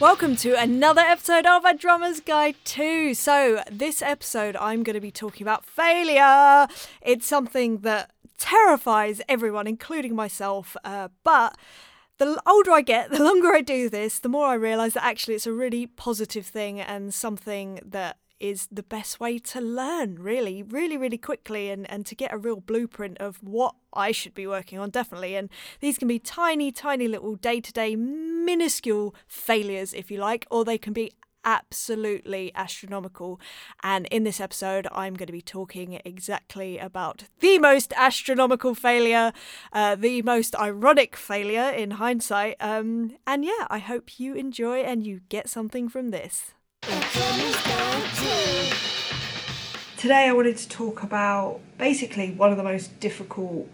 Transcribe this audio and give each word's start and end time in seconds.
Welcome 0.00 0.36
to 0.36 0.54
another 0.54 1.00
episode 1.00 1.44
of 1.44 1.64
A 1.64 1.74
Drummer's 1.74 2.20
Guide 2.20 2.54
To. 2.66 3.14
So, 3.14 3.64
this 3.68 4.00
episode, 4.00 4.54
I'm 4.54 4.84
going 4.84 4.94
to 4.94 5.00
be 5.00 5.10
talking 5.10 5.42
about 5.42 5.64
failure. 5.64 6.68
It's 7.02 7.26
something 7.26 7.78
that 7.78 8.12
terrifies 8.38 9.20
everyone, 9.28 9.66
including 9.66 10.14
myself. 10.14 10.76
Uh, 10.84 11.08
but 11.24 11.58
the 12.18 12.40
older 12.46 12.70
I 12.70 12.80
get, 12.82 13.10
the 13.10 13.24
longer 13.24 13.52
I 13.52 13.60
do 13.60 13.90
this, 13.90 14.20
the 14.20 14.28
more 14.28 14.46
I 14.46 14.54
realise 14.54 14.94
that 14.94 15.04
actually 15.04 15.34
it's 15.34 15.48
a 15.48 15.52
really 15.52 15.88
positive 15.88 16.46
thing 16.46 16.80
and 16.80 17.12
something 17.12 17.80
that 17.84 18.18
is 18.40 18.68
the 18.70 18.82
best 18.82 19.20
way 19.20 19.38
to 19.38 19.60
learn 19.60 20.16
really 20.16 20.62
really 20.62 20.96
really 20.96 21.18
quickly 21.18 21.70
and 21.70 21.90
and 21.90 22.06
to 22.06 22.14
get 22.14 22.32
a 22.32 22.38
real 22.38 22.60
blueprint 22.60 23.18
of 23.18 23.42
what 23.42 23.74
I 23.92 24.12
should 24.12 24.34
be 24.34 24.46
working 24.46 24.78
on 24.78 24.90
definitely 24.90 25.34
and 25.36 25.48
these 25.80 25.98
can 25.98 26.08
be 26.08 26.18
tiny 26.18 26.70
tiny 26.72 27.08
little 27.08 27.36
day-to-day 27.36 27.96
minuscule 27.96 29.14
failures 29.26 29.92
if 29.92 30.10
you 30.10 30.18
like 30.18 30.46
or 30.50 30.64
they 30.64 30.78
can 30.78 30.92
be 30.92 31.12
absolutely 31.44 32.52
astronomical. 32.54 33.40
And 33.82 34.06
in 34.08 34.24
this 34.24 34.38
episode, 34.38 34.86
I'm 34.92 35.14
going 35.14 35.28
to 35.28 35.32
be 35.32 35.40
talking 35.40 35.98
exactly 36.04 36.76
about 36.78 37.24
the 37.40 37.58
most 37.58 37.94
astronomical 37.96 38.74
failure, 38.74 39.32
uh, 39.72 39.94
the 39.94 40.20
most 40.22 40.54
ironic 40.56 41.16
failure 41.16 41.70
in 41.70 41.92
hindsight. 41.92 42.56
Um, 42.60 43.16
and 43.26 43.46
yeah, 43.46 43.66
I 43.70 43.78
hope 43.78 44.20
you 44.20 44.34
enjoy 44.34 44.80
and 44.80 45.06
you 45.06 45.20
get 45.30 45.48
something 45.48 45.88
from 45.88 46.10
this. 46.10 46.52
Today, 49.98 50.28
I 50.28 50.32
wanted 50.32 50.56
to 50.58 50.68
talk 50.68 51.02
about 51.02 51.58
basically 51.76 52.30
one 52.30 52.52
of 52.52 52.56
the 52.56 52.62
most 52.62 53.00
difficult 53.00 53.68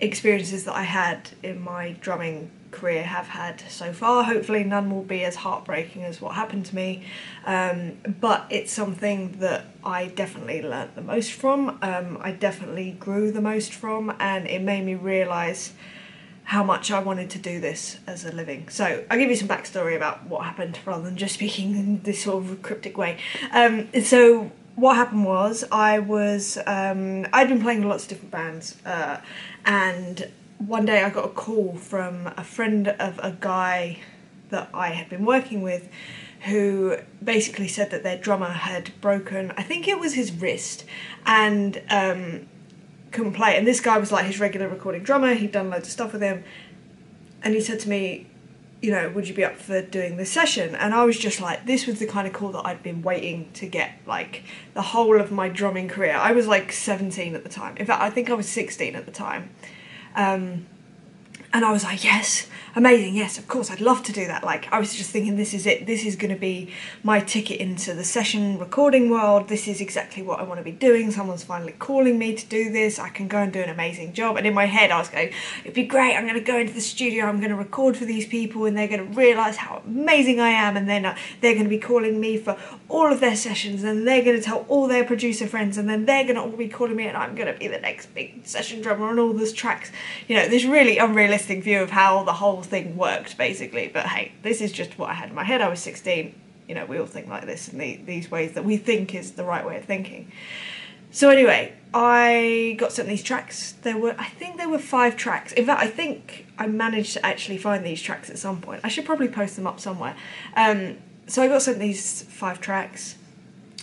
experiences 0.00 0.64
that 0.64 0.74
I 0.74 0.82
had 0.82 1.30
in 1.44 1.60
my 1.60 1.92
drumming 2.00 2.50
career 2.72 3.04
have 3.04 3.28
had 3.28 3.62
so 3.68 3.92
far. 3.92 4.24
Hopefully, 4.24 4.64
none 4.64 4.90
will 4.90 5.04
be 5.04 5.22
as 5.22 5.36
heartbreaking 5.36 6.02
as 6.02 6.20
what 6.20 6.34
happened 6.34 6.66
to 6.66 6.74
me, 6.74 7.04
um, 7.44 7.98
but 8.20 8.46
it's 8.50 8.72
something 8.72 9.30
that 9.38 9.66
I 9.84 10.08
definitely 10.08 10.60
learnt 10.60 10.96
the 10.96 11.02
most 11.02 11.30
from. 11.30 11.78
Um, 11.82 12.18
I 12.20 12.32
definitely 12.32 12.96
grew 12.98 13.30
the 13.30 13.40
most 13.40 13.72
from, 13.72 14.12
and 14.18 14.48
it 14.48 14.62
made 14.62 14.84
me 14.84 14.96
realise 14.96 15.72
how 16.50 16.64
much 16.64 16.90
I 16.90 16.98
wanted 16.98 17.30
to 17.30 17.38
do 17.38 17.60
this 17.60 17.98
as 18.08 18.24
a 18.24 18.32
living. 18.32 18.68
So 18.70 19.04
I'll 19.08 19.18
give 19.18 19.30
you 19.30 19.36
some 19.36 19.46
backstory 19.46 19.94
about 19.94 20.26
what 20.26 20.44
happened 20.44 20.80
rather 20.84 21.04
than 21.04 21.16
just 21.16 21.34
speaking 21.40 21.76
in 21.76 22.02
this 22.02 22.24
sort 22.24 22.42
of 22.42 22.60
cryptic 22.60 22.98
way. 22.98 23.18
Um, 23.52 23.88
so 24.02 24.50
what 24.74 24.96
happened 24.96 25.24
was 25.24 25.62
I 25.70 26.00
was 26.00 26.58
um, 26.66 27.24
I'd 27.32 27.48
been 27.48 27.62
playing 27.62 27.88
lots 27.88 28.02
of 28.02 28.08
different 28.08 28.32
bands, 28.32 28.76
uh, 28.84 29.20
and 29.64 30.28
one 30.58 30.86
day 30.86 31.04
I 31.04 31.10
got 31.10 31.24
a 31.24 31.28
call 31.28 31.76
from 31.76 32.26
a 32.36 32.42
friend 32.42 32.88
of 32.88 33.20
a 33.20 33.30
guy 33.30 34.00
that 34.48 34.70
I 34.74 34.88
had 34.88 35.08
been 35.08 35.24
working 35.24 35.62
with 35.62 35.88
who 36.46 36.96
basically 37.22 37.68
said 37.68 37.92
that 37.92 38.02
their 38.02 38.16
drummer 38.16 38.48
had 38.48 38.90
broken 39.00 39.52
I 39.56 39.62
think 39.62 39.86
it 39.86 40.00
was 40.00 40.14
his 40.14 40.32
wrist 40.32 40.84
and 41.26 41.80
um, 41.90 42.48
couldn't 43.10 43.32
play 43.32 43.56
and 43.56 43.66
this 43.66 43.80
guy 43.80 43.98
was 43.98 44.12
like 44.12 44.26
his 44.26 44.40
regular 44.40 44.68
recording 44.68 45.02
drummer. 45.02 45.34
He'd 45.34 45.52
done 45.52 45.70
loads 45.70 45.86
of 45.86 45.92
stuff 45.92 46.12
with 46.12 46.22
him. 46.22 46.44
And 47.42 47.54
he 47.54 47.60
said 47.60 47.80
to 47.80 47.88
me 47.88 48.26
you 48.82 48.90
know 48.90 49.10
would 49.10 49.28
you 49.28 49.34
be 49.34 49.44
up 49.44 49.56
for 49.56 49.82
doing 49.82 50.16
this 50.16 50.30
session? 50.30 50.74
And 50.74 50.94
I 50.94 51.04
was 51.04 51.18
just 51.18 51.40
like 51.40 51.66
this 51.66 51.86
was 51.86 51.98
the 51.98 52.06
kind 52.06 52.26
of 52.26 52.32
call 52.32 52.52
that 52.52 52.66
I'd 52.66 52.82
been 52.82 53.02
waiting 53.02 53.50
to 53.54 53.66
get 53.66 53.92
like 54.06 54.44
the 54.74 54.82
whole 54.82 55.20
of 55.20 55.30
my 55.30 55.48
drumming 55.48 55.88
career. 55.88 56.14
I 56.14 56.32
was 56.32 56.46
like 56.46 56.72
17 56.72 57.34
at 57.34 57.42
the 57.42 57.50
time. 57.50 57.76
In 57.76 57.86
fact 57.86 58.02
I 58.02 58.10
think 58.10 58.30
I 58.30 58.34
was 58.34 58.48
16 58.48 58.94
at 58.94 59.06
the 59.06 59.12
time. 59.12 59.50
Um, 60.14 60.66
and 61.52 61.64
I 61.64 61.72
was 61.72 61.82
like, 61.82 62.04
yes, 62.04 62.46
amazing, 62.76 63.16
yes, 63.16 63.36
of 63.36 63.48
course, 63.48 63.72
I'd 63.72 63.80
love 63.80 64.04
to 64.04 64.12
do 64.12 64.26
that. 64.28 64.44
Like, 64.44 64.72
I 64.72 64.78
was 64.78 64.94
just 64.94 65.10
thinking, 65.10 65.36
this 65.36 65.52
is 65.52 65.66
it, 65.66 65.86
this 65.86 66.04
is 66.04 66.14
going 66.14 66.32
to 66.32 66.38
be 66.38 66.72
my 67.02 67.18
ticket 67.18 67.60
into 67.60 67.92
the 67.92 68.04
session 68.04 68.56
recording 68.56 69.10
world. 69.10 69.48
This 69.48 69.66
is 69.66 69.80
exactly 69.80 70.22
what 70.22 70.38
I 70.38 70.44
want 70.44 70.60
to 70.60 70.64
be 70.64 70.70
doing. 70.70 71.10
Someone's 71.10 71.42
finally 71.42 71.72
calling 71.72 72.18
me 72.18 72.36
to 72.36 72.46
do 72.46 72.70
this. 72.70 73.00
I 73.00 73.08
can 73.08 73.26
go 73.26 73.38
and 73.38 73.52
do 73.52 73.60
an 73.60 73.68
amazing 73.68 74.12
job. 74.12 74.36
And 74.36 74.46
in 74.46 74.54
my 74.54 74.66
head, 74.66 74.92
I 74.92 74.98
was 75.00 75.08
going, 75.08 75.32
it'd 75.62 75.74
be 75.74 75.82
great. 75.82 76.14
I'm 76.14 76.22
going 76.22 76.34
to 76.34 76.40
go 76.40 76.58
into 76.58 76.72
the 76.72 76.80
studio, 76.80 77.24
I'm 77.26 77.38
going 77.38 77.50
to 77.50 77.56
record 77.56 77.96
for 77.96 78.04
these 78.04 78.26
people, 78.26 78.66
and 78.66 78.76
they're 78.76 78.86
going 78.86 79.04
to 79.04 79.18
realize 79.18 79.56
how 79.56 79.82
amazing 79.84 80.38
I 80.38 80.50
am. 80.50 80.76
And 80.76 80.88
then 80.88 81.04
uh, 81.04 81.16
they're 81.40 81.54
going 81.54 81.64
to 81.64 81.70
be 81.70 81.78
calling 81.78 82.20
me 82.20 82.36
for 82.36 82.56
all 82.88 83.12
of 83.12 83.18
their 83.18 83.36
sessions, 83.36 83.82
and 83.82 84.06
they're 84.06 84.22
going 84.22 84.36
to 84.36 84.42
tell 84.42 84.64
all 84.68 84.86
their 84.86 85.04
producer 85.04 85.48
friends, 85.48 85.76
and 85.76 85.88
then 85.88 86.06
they're 86.06 86.22
going 86.22 86.36
to 86.36 86.42
all 86.42 86.50
be 86.50 86.68
calling 86.68 86.94
me, 86.94 87.08
and 87.08 87.16
I'm 87.16 87.34
going 87.34 87.52
to 87.52 87.58
be 87.58 87.66
the 87.66 87.80
next 87.80 88.14
big 88.14 88.46
session 88.46 88.80
drummer 88.80 89.08
on 89.08 89.18
all 89.18 89.32
those 89.32 89.52
tracks. 89.52 89.90
You 90.28 90.36
know, 90.36 90.46
this 90.46 90.64
really 90.64 90.98
unrealistic 90.98 91.39
view 91.46 91.82
of 91.82 91.90
how 91.90 92.24
the 92.24 92.32
whole 92.32 92.62
thing 92.62 92.96
worked, 92.96 93.36
basically. 93.36 93.88
But 93.92 94.06
hey, 94.06 94.32
this 94.42 94.60
is 94.60 94.72
just 94.72 94.98
what 94.98 95.10
I 95.10 95.14
had 95.14 95.28
in 95.28 95.34
my 95.34 95.44
head. 95.44 95.60
I 95.60 95.68
was 95.68 95.80
16. 95.80 96.34
You 96.68 96.74
know, 96.74 96.84
we 96.84 96.98
all 96.98 97.06
think 97.06 97.28
like 97.28 97.46
this 97.46 97.68
in 97.68 97.78
the, 97.78 97.96
these 97.96 98.30
ways 98.30 98.52
that 98.52 98.64
we 98.64 98.76
think 98.76 99.14
is 99.14 99.32
the 99.32 99.44
right 99.44 99.66
way 99.66 99.76
of 99.76 99.84
thinking. 99.84 100.30
So 101.10 101.28
anyway, 101.28 101.72
I 101.92 102.76
got 102.78 102.92
sent 102.92 103.08
these 103.08 103.22
tracks. 103.22 103.72
There 103.82 103.98
were, 103.98 104.14
I 104.16 104.26
think 104.26 104.58
there 104.58 104.68
were 104.68 104.78
five 104.78 105.16
tracks. 105.16 105.52
In 105.52 105.66
fact, 105.66 105.82
I 105.82 105.88
think 105.88 106.46
I 106.56 106.68
managed 106.68 107.14
to 107.14 107.26
actually 107.26 107.58
find 107.58 107.84
these 107.84 108.00
tracks 108.00 108.30
at 108.30 108.38
some 108.38 108.60
point. 108.60 108.82
I 108.84 108.88
should 108.88 109.04
probably 109.04 109.28
post 109.28 109.56
them 109.56 109.66
up 109.66 109.80
somewhere. 109.80 110.14
Um, 110.54 110.98
so 111.26 111.42
I 111.42 111.48
got 111.48 111.62
sent 111.62 111.80
these 111.80 112.22
five 112.22 112.60
tracks. 112.60 113.16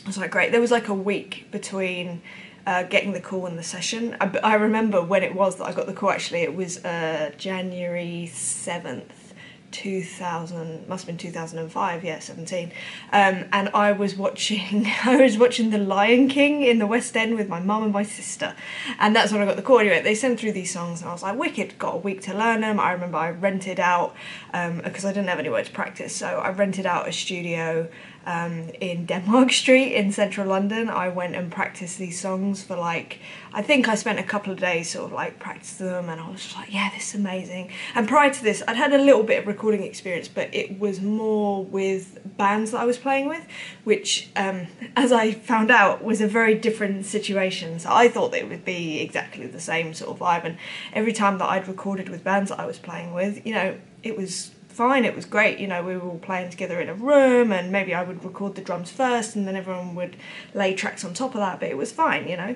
I 0.05 0.07
was 0.07 0.17
like, 0.17 0.31
great. 0.31 0.51
There 0.53 0.61
was 0.61 0.71
like 0.71 0.87
a 0.87 0.93
week 0.93 1.47
between 1.51 2.21
uh, 2.67 2.83
getting 2.83 3.13
the 3.13 3.21
call 3.21 3.47
in 3.47 3.55
the 3.55 3.63
session. 3.63 4.17
I, 4.19 4.29
I, 4.43 4.55
remember 4.55 5.01
when 5.01 5.23
it 5.23 5.33
was 5.33 5.55
that 5.55 5.63
I 5.63 5.71
got 5.71 5.87
the 5.87 5.93
call. 5.93 6.11
Actually, 6.11 6.41
it 6.41 6.53
was 6.53 6.83
uh, 6.83 7.31
January 7.37 8.27
seventh, 8.27 9.33
two 9.71 10.03
thousand. 10.03 10.85
Must 10.89 11.05
have 11.05 11.07
been 11.07 11.17
two 11.17 11.31
thousand 11.31 11.59
and 11.59 11.71
five. 11.71 12.03
Yeah, 12.03 12.19
seventeen. 12.19 12.73
Um, 13.13 13.45
and 13.53 13.69
I 13.69 13.93
was 13.93 14.17
watching. 14.17 14.85
I 15.05 15.15
was 15.15 15.37
watching 15.37 15.69
The 15.69 15.77
Lion 15.77 16.27
King 16.27 16.61
in 16.61 16.77
the 16.77 16.87
West 16.87 17.15
End 17.15 17.35
with 17.35 17.47
my 17.47 17.61
mum 17.61 17.83
and 17.83 17.93
my 17.93 18.03
sister, 18.03 18.53
and 18.99 19.15
that's 19.15 19.31
when 19.31 19.41
I 19.41 19.45
got 19.45 19.55
the 19.55 19.61
call. 19.61 19.79
Anyway, 19.79 20.01
they 20.01 20.13
sent 20.13 20.37
through 20.37 20.51
these 20.51 20.73
songs, 20.73 20.99
and 20.99 21.09
I 21.09 21.13
was 21.13 21.23
like, 21.23 21.39
"Wicked!" 21.39 21.79
Got 21.79 21.95
a 21.95 21.99
week 21.99 22.19
to 22.23 22.33
learn 22.33 22.59
them. 22.59 22.81
I 22.81 22.91
remember 22.91 23.17
I 23.17 23.29
rented 23.29 23.79
out 23.79 24.13
because 24.51 25.05
um, 25.05 25.09
I 25.09 25.13
didn't 25.13 25.29
have 25.29 25.39
anywhere 25.39 25.63
to 25.63 25.71
practice, 25.71 26.13
so 26.13 26.27
I 26.39 26.49
rented 26.49 26.85
out 26.85 27.07
a 27.07 27.13
studio 27.13 27.87
um, 28.27 28.69
in 28.81 29.05
Denmark 29.05 29.51
Street 29.63 29.93
in 29.93 30.11
central 30.11 30.47
London. 30.47 30.89
I 30.89 31.07
went 31.07 31.35
and 31.35 31.51
practiced 31.51 31.97
these 31.97 32.19
songs 32.19 32.61
for 32.61 32.75
like, 32.75 33.19
I 33.53 33.61
think 33.61 33.87
I 33.87 33.95
spent 33.95 34.19
a 34.19 34.23
couple 34.23 34.51
of 34.51 34.59
days 34.59 34.91
sort 34.91 35.05
of 35.05 35.13
like 35.13 35.39
practicing 35.39 35.87
them 35.87 36.09
and 36.09 36.19
I 36.19 36.29
was 36.29 36.43
just 36.43 36.55
like, 36.55 36.71
yeah, 36.71 36.89
this 36.93 37.15
is 37.15 37.19
amazing. 37.19 37.71
And 37.95 38.07
prior 38.07 38.29
to 38.31 38.43
this, 38.43 38.61
I'd 38.67 38.75
had 38.75 38.93
a 38.93 38.97
little 38.97 39.23
bit 39.23 39.39
of 39.39 39.47
recording 39.47 39.83
experience, 39.83 40.27
but 40.27 40.53
it 40.53 40.77
was 40.77 41.01
more 41.01 41.63
with 41.63 42.19
bands 42.37 42.71
that 42.71 42.81
I 42.81 42.85
was 42.85 42.97
playing 42.97 43.29
with, 43.29 43.47
which, 43.85 44.29
um, 44.35 44.67
as 44.95 45.11
I 45.11 45.31
found 45.31 45.71
out, 45.71 46.03
was 46.03 46.19
a 46.19 46.27
very 46.27 46.53
different 46.53 47.05
situation. 47.05 47.79
So 47.79 47.89
I 47.91 48.09
thought 48.09 48.31
that 48.31 48.39
it 48.39 48.49
would 48.49 48.65
be 48.65 48.99
exactly 48.99 49.47
the 49.47 49.61
same 49.61 49.93
sort 49.93 50.11
of 50.11 50.19
vibe. 50.19 50.43
And 50.43 50.57
every 50.91 51.13
time 51.13 51.37
that 51.37 51.49
I'd 51.49 51.67
recorded 51.67 52.09
with 52.09 52.25
bands 52.25 52.49
that 52.49 52.59
I 52.59 52.65
was 52.65 52.77
playing 52.77 53.13
with, 53.13 53.45
you 53.45 53.53
know, 53.53 53.77
it 54.03 54.17
was 54.17 54.51
fine. 54.77 55.03
It 55.03 55.15
was 55.15 55.25
great. 55.25 55.57
You 55.57 55.67
know, 55.67 55.83
we 55.83 55.97
were 55.97 56.07
all 56.07 56.19
playing 56.19 56.51
together 56.51 56.79
in 56.79 56.87
a 56.87 56.93
room, 56.93 57.51
and 57.51 57.71
maybe 57.71 57.93
I 57.93 58.03
would 58.03 58.23
record 58.23 58.55
the 58.55 58.61
drums 58.61 58.91
first, 58.91 59.35
and 59.35 59.47
then 59.47 59.55
everyone 59.55 59.95
would 59.95 60.15
lay 60.53 60.75
tracks 60.75 61.03
on 61.03 61.13
top 61.13 61.33
of 61.33 61.41
that. 61.41 61.59
But 61.59 61.69
it 61.69 61.77
was 61.77 61.91
fine, 61.91 62.27
you 62.27 62.37
know. 62.37 62.55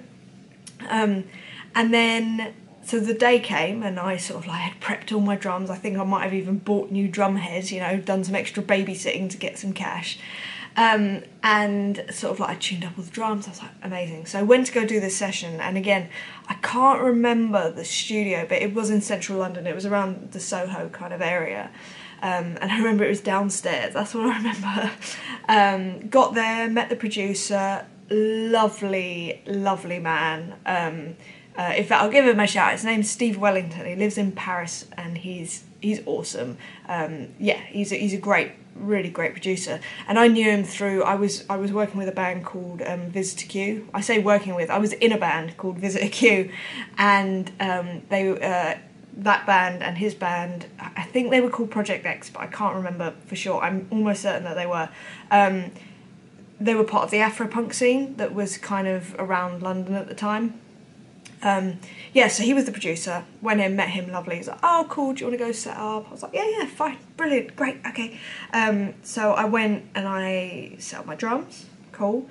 Um, 0.88 1.26
and 1.74 1.94
then 1.94 2.54
so 2.84 3.00
the 3.00 3.16
day 3.16 3.40
came, 3.40 3.82
and 3.82 4.00
I 4.00 4.18
sort 4.18 4.44
of 4.44 4.48
like 4.48 4.62
had 4.62 4.80
prepped 4.80 5.14
all 5.14 5.20
my 5.22 5.36
drums. 5.36 5.70
I 5.72 5.76
think 5.76 5.98
I 5.98 6.04
might 6.04 6.24
have 6.24 6.34
even 6.34 6.60
bought 6.60 6.92
new 6.92 7.08
drum 7.08 7.38
heads. 7.38 7.72
You 7.72 7.82
know, 7.82 7.98
done 7.98 8.24
some 8.24 8.36
extra 8.36 8.62
babysitting 8.62 9.30
to 9.32 9.38
get 9.38 9.58
some 9.58 9.74
cash. 9.74 10.20
Um, 10.78 11.24
and 11.44 12.06
sort 12.12 12.34
of 12.34 12.40
like 12.40 12.50
I 12.52 12.56
tuned 12.56 12.86
up 12.86 12.98
all 12.98 13.04
the 13.04 13.12
drums. 13.12 13.48
I 13.48 13.50
was 13.50 13.62
like, 13.62 13.72
amazing. 13.84 14.26
So 14.28 14.40
I 14.40 14.44
went 14.44 14.68
to 14.68 14.72
go 14.72 14.86
do 14.86 15.00
this 15.00 15.18
session, 15.18 15.60
and 15.60 15.76
again, 15.76 16.10
I 16.48 16.54
can't 16.56 17.02
remember 17.02 17.72
the 17.72 17.84
studio, 17.84 18.46
but 18.48 18.62
it 18.62 18.74
was 18.74 18.90
in 18.90 19.02
central 19.02 19.40
London. 19.40 19.66
It 19.66 19.76
was 19.76 19.86
around 19.86 20.32
the 20.32 20.40
Soho 20.40 20.88
kind 20.90 21.14
of 21.14 21.22
area. 21.22 21.72
Um, 22.22 22.58
and 22.62 22.72
I 22.72 22.78
remember 22.78 23.04
it 23.04 23.10
was 23.10 23.22
downstairs. 23.22 23.94
That's 23.94 24.14
what 24.14 24.26
I 24.30 24.38
remember. 24.38 24.92
Um, 25.50 26.08
got 26.08 26.34
there, 26.34 26.70
met 26.70 26.90
the 26.90 26.96
producer. 26.96 27.86
Lovely, 28.10 29.42
lovely 29.46 30.00
man. 30.00 30.56
Um, 30.66 31.16
uh, 31.58 31.74
in 31.76 31.84
fact, 31.84 32.04
I'll 32.04 32.12
give 32.12 32.26
him 32.26 32.40
a 32.40 32.48
shout. 32.48 32.74
His 32.74 32.86
name's 32.86 33.10
Steve 33.10 33.38
Wellington. 33.38 33.86
He 33.86 33.96
lives 33.96 34.18
in 34.18 34.32
Paris, 34.32 34.86
and 34.98 35.18
he's 35.18 35.64
he's 35.82 36.02
awesome. 36.06 36.58
Um, 36.88 37.30
yeah, 37.40 37.58
he's 37.58 37.92
a, 37.92 37.96
he's 37.96 38.14
a 38.14 38.18
great, 38.18 38.52
really 38.76 39.10
great 39.10 39.34
producer. 39.34 39.80
And 40.08 40.18
I 40.18 40.28
knew 40.28 40.50
him 40.50 40.64
through. 40.64 41.04
I 41.04 41.16
was 41.16 41.44
I 41.50 41.58
was 41.58 41.74
working 41.74 41.98
with 41.98 42.08
a 42.08 42.14
band 42.14 42.46
called 42.46 42.82
um, 42.84 43.10
Visitor 43.10 43.48
Q. 43.48 43.90
I 43.94 44.02
say 44.02 44.20
working 44.20 44.56
with. 44.56 44.70
I 44.70 44.78
was 44.78 44.94
in 44.94 45.12
a 45.12 45.18
band 45.18 45.58
called 45.58 45.78
Visitor 45.78 46.10
Q, 46.10 46.52
and 46.98 47.52
um, 47.60 48.04
they. 48.10 48.30
Uh, 48.30 48.78
that 49.22 49.46
band 49.46 49.84
and 49.84 49.98
his 49.98 50.16
band, 50.16 50.66
I 50.80 51.04
think 51.04 51.30
they 51.30 51.42
were 51.42 51.50
called 51.50 51.70
Project 51.70 52.06
X, 52.06 52.30
but 52.30 52.42
I 52.42 52.48
can't 52.48 52.76
remember 52.76 53.14
for 53.28 53.36
sure. 53.36 53.62
I'm 53.62 53.88
almost 53.92 54.24
certain 54.24 54.44
that 54.44 54.56
they 54.56 54.66
were. 54.66 54.90
Um, 55.30 55.72
they 56.60 56.76
were 56.76 56.84
part 56.84 57.06
of 57.06 57.12
the 57.12 57.18
Afropunk 57.18 57.74
scene 57.74 58.16
that 58.18 58.34
was 58.34 58.58
kind 58.58 58.88
of 58.88 59.16
around 59.18 59.64
London 59.64 59.96
at 59.96 60.08
the 60.08 60.14
time. 60.14 60.60
Um, 61.44 61.80
yeah, 62.14 62.28
so 62.28 62.44
he 62.44 62.54
was 62.54 62.66
the 62.66 62.72
producer. 62.72 63.26
Went 63.42 63.62
in, 63.62 63.76
met 63.76 63.90
him, 63.90 64.12
lovely. 64.12 64.38
He's 64.38 64.48
like, 64.48 64.60
"Oh, 64.62 64.86
cool. 64.90 65.14
Do 65.14 65.22
you 65.22 65.28
want 65.28 65.40
to 65.40 65.46
go 65.46 65.52
set 65.52 65.78
up?" 65.78 66.08
I 66.08 66.12
was 66.12 66.24
like, 66.24 66.34
"Yeah, 66.34 66.48
yeah, 66.48 66.66
fine, 66.66 66.98
brilliant, 67.18 67.56
great, 67.56 67.78
okay." 67.88 68.20
Um, 68.54 68.94
so 69.02 69.34
I 69.34 69.46
went 69.46 69.86
and 69.96 70.08
I 70.08 70.76
set 70.78 71.00
up 71.00 71.06
my 71.06 71.16
drums. 71.16 71.66
Cool. 71.92 72.28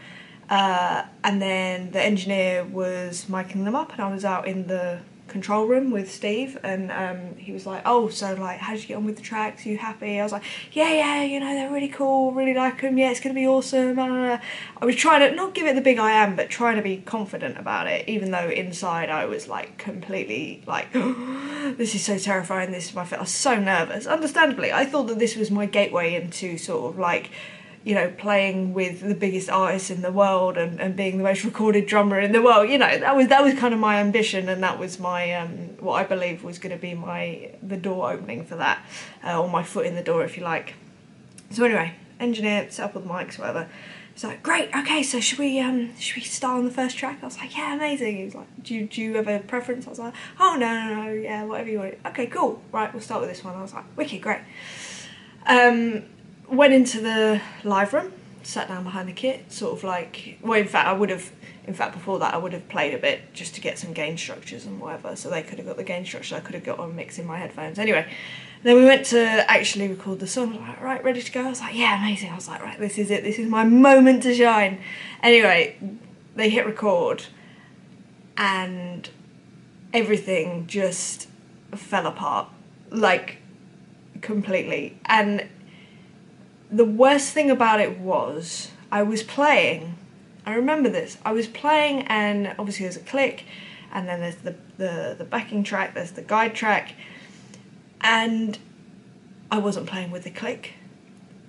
Uh, 0.48 1.04
and 1.22 1.40
then 1.40 1.92
the 1.92 2.02
engineer 2.02 2.64
was 2.64 3.26
miking 3.26 3.64
them 3.64 3.74
up, 3.74 3.92
and 3.92 4.00
I 4.00 4.12
was 4.12 4.24
out 4.24 4.46
in 4.46 4.66
the 4.66 5.00
control 5.30 5.66
room 5.66 5.90
with 5.90 6.10
Steve, 6.10 6.58
and 6.62 6.90
um, 6.92 7.36
he 7.36 7.52
was 7.52 7.66
like, 7.66 7.82
"Oh, 7.86 8.08
so 8.08 8.34
like, 8.34 8.58
how 8.58 8.72
did 8.72 8.82
you 8.82 8.88
get 8.88 8.96
on 8.96 9.04
with 9.04 9.16
the 9.16 9.22
tracks? 9.22 9.64
Are 9.64 9.68
you 9.68 9.78
happy?" 9.78 10.20
I 10.20 10.22
was 10.22 10.32
like, 10.32 10.42
"Yeah, 10.72 10.92
yeah, 10.92 11.22
you 11.22 11.40
know, 11.40 11.54
they're 11.54 11.70
really 11.70 11.88
cool. 11.88 12.32
Really 12.32 12.54
like 12.54 12.82
them. 12.82 12.98
Yeah, 12.98 13.10
it's 13.10 13.20
gonna 13.20 13.34
be 13.34 13.46
awesome." 13.46 13.98
I 13.98 14.40
was 14.82 14.96
trying 14.96 15.28
to 15.28 15.34
not 15.34 15.54
give 15.54 15.66
it 15.66 15.74
the 15.74 15.80
big 15.80 15.98
I 15.98 16.12
am, 16.12 16.36
but 16.36 16.50
trying 16.50 16.76
to 16.76 16.82
be 16.82 16.98
confident 16.98 17.58
about 17.58 17.86
it, 17.86 18.08
even 18.08 18.30
though 18.30 18.48
inside 18.48 19.10
I 19.10 19.24
was 19.26 19.48
like 19.48 19.78
completely 19.78 20.62
like, 20.66 20.88
oh, 20.94 21.74
"This 21.78 21.94
is 21.94 22.04
so 22.04 22.18
terrifying. 22.18 22.72
This 22.72 22.88
is 22.88 22.94
my." 22.94 23.06
I 23.10 23.20
was 23.20 23.30
so 23.30 23.58
nervous. 23.58 24.06
Understandably, 24.06 24.72
I 24.72 24.84
thought 24.84 25.06
that 25.08 25.18
this 25.18 25.36
was 25.36 25.50
my 25.50 25.66
gateway 25.66 26.14
into 26.14 26.58
sort 26.58 26.92
of 26.92 26.98
like 26.98 27.30
you 27.82 27.94
know, 27.94 28.10
playing 28.18 28.74
with 28.74 29.00
the 29.00 29.14
biggest 29.14 29.48
artists 29.48 29.90
in 29.90 30.02
the 30.02 30.12
world 30.12 30.58
and, 30.58 30.80
and 30.80 30.96
being 30.96 31.16
the 31.16 31.24
most 31.24 31.44
recorded 31.44 31.86
drummer 31.86 32.20
in 32.20 32.32
the 32.32 32.42
world. 32.42 32.68
You 32.68 32.78
know, 32.78 32.98
that 32.98 33.16
was 33.16 33.28
that 33.28 33.42
was 33.42 33.54
kind 33.54 33.72
of 33.72 33.80
my 33.80 33.96
ambition, 33.96 34.48
and 34.48 34.62
that 34.62 34.78
was 34.78 34.98
my 34.98 35.34
um, 35.34 35.50
what 35.80 35.94
I 35.94 36.04
believe 36.04 36.44
was 36.44 36.58
going 36.58 36.74
to 36.74 36.80
be 36.80 36.94
my 36.94 37.52
the 37.62 37.76
door 37.76 38.12
opening 38.12 38.44
for 38.44 38.56
that, 38.56 38.84
uh, 39.24 39.40
or 39.40 39.48
my 39.48 39.62
foot 39.62 39.86
in 39.86 39.94
the 39.94 40.02
door, 40.02 40.24
if 40.24 40.36
you 40.36 40.44
like. 40.44 40.74
So 41.50 41.64
anyway, 41.64 41.94
engineer 42.18 42.70
set 42.70 42.84
up 42.84 42.94
with 42.94 43.04
mics, 43.04 43.38
whatever. 43.38 43.68
It's 44.12 44.24
like, 44.24 44.42
great, 44.42 44.68
okay, 44.76 45.02
so 45.02 45.18
should 45.18 45.38
we 45.38 45.60
um 45.60 45.96
should 45.98 46.16
we 46.16 46.22
start 46.22 46.58
on 46.58 46.64
the 46.66 46.70
first 46.70 46.98
track? 46.98 47.20
I 47.22 47.24
was 47.24 47.38
like, 47.38 47.56
yeah, 47.56 47.74
amazing. 47.74 48.18
He 48.18 48.24
was 48.24 48.34
like, 48.34 48.62
do 48.62 48.74
you, 48.74 48.86
do 48.86 49.00
you 49.00 49.14
have 49.14 49.28
a 49.28 49.38
preference? 49.38 49.86
I 49.86 49.90
was 49.90 49.98
like, 49.98 50.14
oh 50.38 50.56
no 50.58 50.88
no 50.88 51.04
no, 51.04 51.12
yeah, 51.12 51.44
whatever 51.44 51.70
you 51.70 51.78
want. 51.78 51.94
Okay, 52.04 52.26
cool. 52.26 52.60
Right, 52.70 52.92
we'll 52.92 53.02
start 53.02 53.22
with 53.22 53.30
this 53.30 53.42
one. 53.42 53.54
I 53.54 53.62
was 53.62 53.72
like, 53.72 53.84
wicked, 53.96 54.20
great. 54.20 54.40
Um, 55.46 56.02
went 56.50 56.72
into 56.72 57.00
the 57.00 57.40
live 57.64 57.92
room, 57.92 58.12
sat 58.42 58.68
down 58.68 58.84
behind 58.84 59.08
the 59.08 59.12
kit, 59.12 59.52
sort 59.52 59.76
of 59.76 59.84
like, 59.84 60.38
well, 60.42 60.60
in 60.60 60.66
fact, 60.66 60.88
I 60.88 60.92
would 60.92 61.10
have, 61.10 61.30
in 61.66 61.74
fact, 61.74 61.94
before 61.94 62.18
that, 62.18 62.34
I 62.34 62.36
would 62.36 62.52
have 62.52 62.68
played 62.68 62.94
a 62.94 62.98
bit 62.98 63.32
just 63.32 63.54
to 63.54 63.60
get 63.60 63.78
some 63.78 63.92
gain 63.92 64.16
structures 64.16 64.66
and 64.66 64.80
whatever. 64.80 65.14
So 65.16 65.30
they 65.30 65.42
could 65.42 65.58
have 65.58 65.66
got 65.66 65.76
the 65.76 65.84
gain 65.84 66.04
structure, 66.04 66.36
I 66.36 66.40
could 66.40 66.54
have 66.54 66.64
got 66.64 66.78
on 66.78 66.96
mixing 66.96 67.26
my 67.26 67.38
headphones. 67.38 67.78
Anyway, 67.78 68.10
then 68.62 68.76
we 68.76 68.84
went 68.84 69.06
to 69.06 69.20
actually 69.50 69.88
record 69.88 70.20
the 70.20 70.26
song. 70.26 70.60
Like, 70.60 70.80
right, 70.80 71.04
ready 71.04 71.22
to 71.22 71.32
go? 71.32 71.44
I 71.44 71.48
was 71.50 71.60
like, 71.60 71.74
yeah, 71.74 71.98
amazing. 71.98 72.30
I 72.30 72.34
was 72.34 72.48
like, 72.48 72.62
right, 72.62 72.78
this 72.78 72.98
is 72.98 73.10
it. 73.10 73.22
This 73.22 73.38
is 73.38 73.48
my 73.48 73.64
moment 73.64 74.22
to 74.24 74.34
shine. 74.34 74.80
Anyway, 75.22 75.76
they 76.34 76.50
hit 76.50 76.66
record, 76.66 77.26
and 78.36 79.08
everything 79.92 80.66
just 80.66 81.28
fell 81.74 82.06
apart, 82.06 82.48
like 82.90 83.38
completely. 84.20 84.98
And 85.06 85.48
the 86.70 86.84
worst 86.84 87.32
thing 87.32 87.50
about 87.50 87.80
it 87.80 87.98
was 87.98 88.70
I 88.90 89.02
was 89.02 89.22
playing. 89.22 89.96
I 90.46 90.54
remember 90.54 90.88
this. 90.88 91.18
I 91.24 91.32
was 91.32 91.46
playing, 91.46 92.02
and 92.02 92.54
obviously 92.58 92.84
there's 92.84 92.96
a 92.96 93.00
click, 93.00 93.44
and 93.92 94.08
then 94.08 94.20
there's 94.20 94.36
the 94.36 94.54
the, 94.78 95.14
the 95.18 95.24
backing 95.24 95.64
track. 95.64 95.94
There's 95.94 96.12
the 96.12 96.22
guide 96.22 96.54
track, 96.54 96.94
and 98.00 98.58
I 99.50 99.58
wasn't 99.58 99.86
playing 99.86 100.10
with 100.10 100.24
the 100.24 100.30
click. 100.30 100.74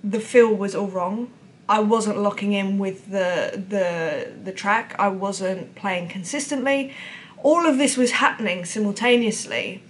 The 0.04 0.20
feel 0.20 0.52
was 0.52 0.74
all 0.74 0.88
wrong. 0.88 1.32
I 1.68 1.80
wasn't 1.80 2.18
locking 2.18 2.52
in 2.52 2.78
with 2.78 3.10
the 3.10 3.64
the 3.68 4.32
the 4.42 4.52
track. 4.52 4.94
I 4.98 5.08
wasn't 5.08 5.74
playing 5.74 6.08
consistently. 6.08 6.92
All 7.42 7.66
of 7.66 7.78
this 7.78 7.96
was 7.96 8.12
happening 8.12 8.64
simultaneously. 8.64 9.82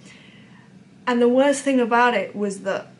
And 1.07 1.21
the 1.21 1.29
worst 1.29 1.65
thing 1.65 1.81
about 1.81 2.15
it 2.15 2.37
was 2.37 2.61
that 2.61 2.92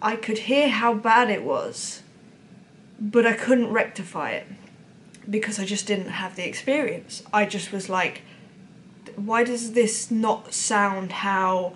I 0.00 0.16
could 0.16 0.38
hear 0.38 0.68
how 0.68 0.94
bad 0.94 1.30
it 1.30 1.42
was, 1.42 2.02
but 3.00 3.26
I 3.26 3.32
couldn't 3.32 3.72
rectify 3.72 4.30
it 4.30 4.46
because 5.28 5.58
I 5.58 5.64
just 5.64 5.86
didn't 5.86 6.10
have 6.10 6.36
the 6.36 6.46
experience. 6.46 7.22
I 7.32 7.44
just 7.44 7.72
was 7.72 7.88
like, 7.88 8.22
why 9.16 9.44
does 9.44 9.72
this 9.72 10.10
not 10.10 10.54
sound 10.54 11.12
how 11.12 11.74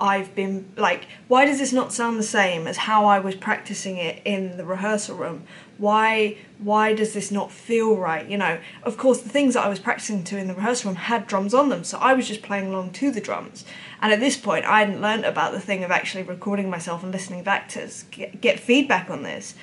I've 0.00 0.34
been 0.34 0.72
like 0.76 1.06
why 1.28 1.44
does 1.44 1.60
this 1.60 1.72
not 1.72 1.92
sound 1.92 2.18
the 2.18 2.24
same 2.24 2.66
as 2.66 2.76
how 2.78 3.04
I 3.06 3.20
was 3.20 3.36
practicing 3.36 3.96
it 3.96 4.20
in 4.24 4.56
the 4.56 4.64
rehearsal 4.64 5.16
room? 5.16 5.44
Why 5.78 6.36
why 6.58 6.94
does 6.94 7.12
this 7.12 7.30
not 7.30 7.50
feel 7.50 7.96
right? 7.96 8.26
You 8.28 8.38
know, 8.38 8.58
of 8.82 8.96
course 8.96 9.20
the 9.20 9.28
things 9.28 9.54
that 9.54 9.64
I 9.64 9.68
was 9.68 9.78
practicing 9.78 10.24
to 10.24 10.38
in 10.38 10.46
the 10.48 10.54
rehearsal 10.54 10.90
room 10.90 10.96
had 10.96 11.26
drums 11.26 11.52
on 11.52 11.68
them, 11.68 11.84
so 11.84 11.98
I 11.98 12.14
was 12.14 12.28
just 12.28 12.42
playing 12.42 12.68
along 12.68 12.92
to 12.92 13.10
the 13.10 13.20
drums. 13.20 13.64
And 14.00 14.12
at 14.12 14.20
this 14.20 14.36
point 14.36 14.64
I 14.64 14.80
hadn't 14.80 15.00
learned 15.00 15.24
about 15.24 15.52
the 15.52 15.60
thing 15.60 15.82
of 15.84 15.90
actually 15.90 16.22
recording 16.22 16.70
myself 16.70 17.02
and 17.02 17.12
listening 17.12 17.42
back 17.42 17.68
to 17.70 17.90
get, 18.10 18.40
get 18.40 18.60
feedback 18.60 19.10
on 19.10 19.22
this. 19.22 19.54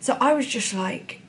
So 0.00 0.16
I 0.20 0.32
was 0.32 0.46
just 0.46 0.74
like 0.74 1.22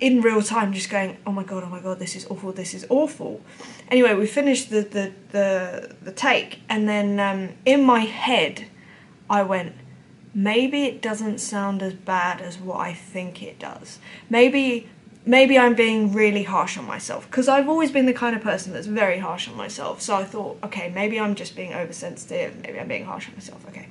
in 0.00 0.20
real 0.20 0.42
time 0.42 0.72
just 0.72 0.90
going, 0.90 1.16
oh 1.26 1.32
my 1.32 1.44
god, 1.44 1.62
oh 1.64 1.68
my 1.68 1.80
god, 1.80 1.98
this 1.98 2.16
is 2.16 2.26
awful, 2.26 2.52
this 2.52 2.74
is 2.74 2.86
awful. 2.88 3.40
Anyway, 3.88 4.14
we 4.14 4.26
finished 4.26 4.70
the 4.70 4.82
the 4.82 5.12
the, 5.30 5.94
the 6.02 6.12
take, 6.12 6.60
and 6.68 6.88
then 6.88 7.20
um, 7.20 7.54
in 7.64 7.82
my 7.82 8.00
head, 8.00 8.66
I 9.30 9.42
went, 9.42 9.74
maybe 10.34 10.84
it 10.84 11.00
doesn't 11.00 11.38
sound 11.38 11.82
as 11.82 11.94
bad 11.94 12.40
as 12.40 12.58
what 12.58 12.78
I 12.80 12.92
think 12.92 13.42
it 13.42 13.58
does. 13.58 13.98
Maybe 14.28 14.88
maybe 15.26 15.58
I'm 15.58 15.74
being 15.74 16.12
really 16.12 16.42
harsh 16.42 16.76
on 16.76 16.84
myself 16.84 17.26
because 17.30 17.48
I've 17.48 17.68
always 17.68 17.90
been 17.90 18.06
the 18.06 18.12
kind 18.12 18.36
of 18.36 18.42
person 18.42 18.72
that's 18.72 18.86
very 18.86 19.18
harsh 19.18 19.48
on 19.48 19.56
myself. 19.56 20.02
So 20.02 20.16
I 20.16 20.24
thought, 20.24 20.58
okay, 20.64 20.90
maybe 20.94 21.18
I'm 21.18 21.34
just 21.34 21.56
being 21.56 21.72
oversensitive. 21.72 22.60
Maybe 22.62 22.78
I'm 22.78 22.88
being 22.88 23.06
harsh 23.06 23.28
on 23.28 23.34
myself. 23.34 23.66
Okay. 23.68 23.88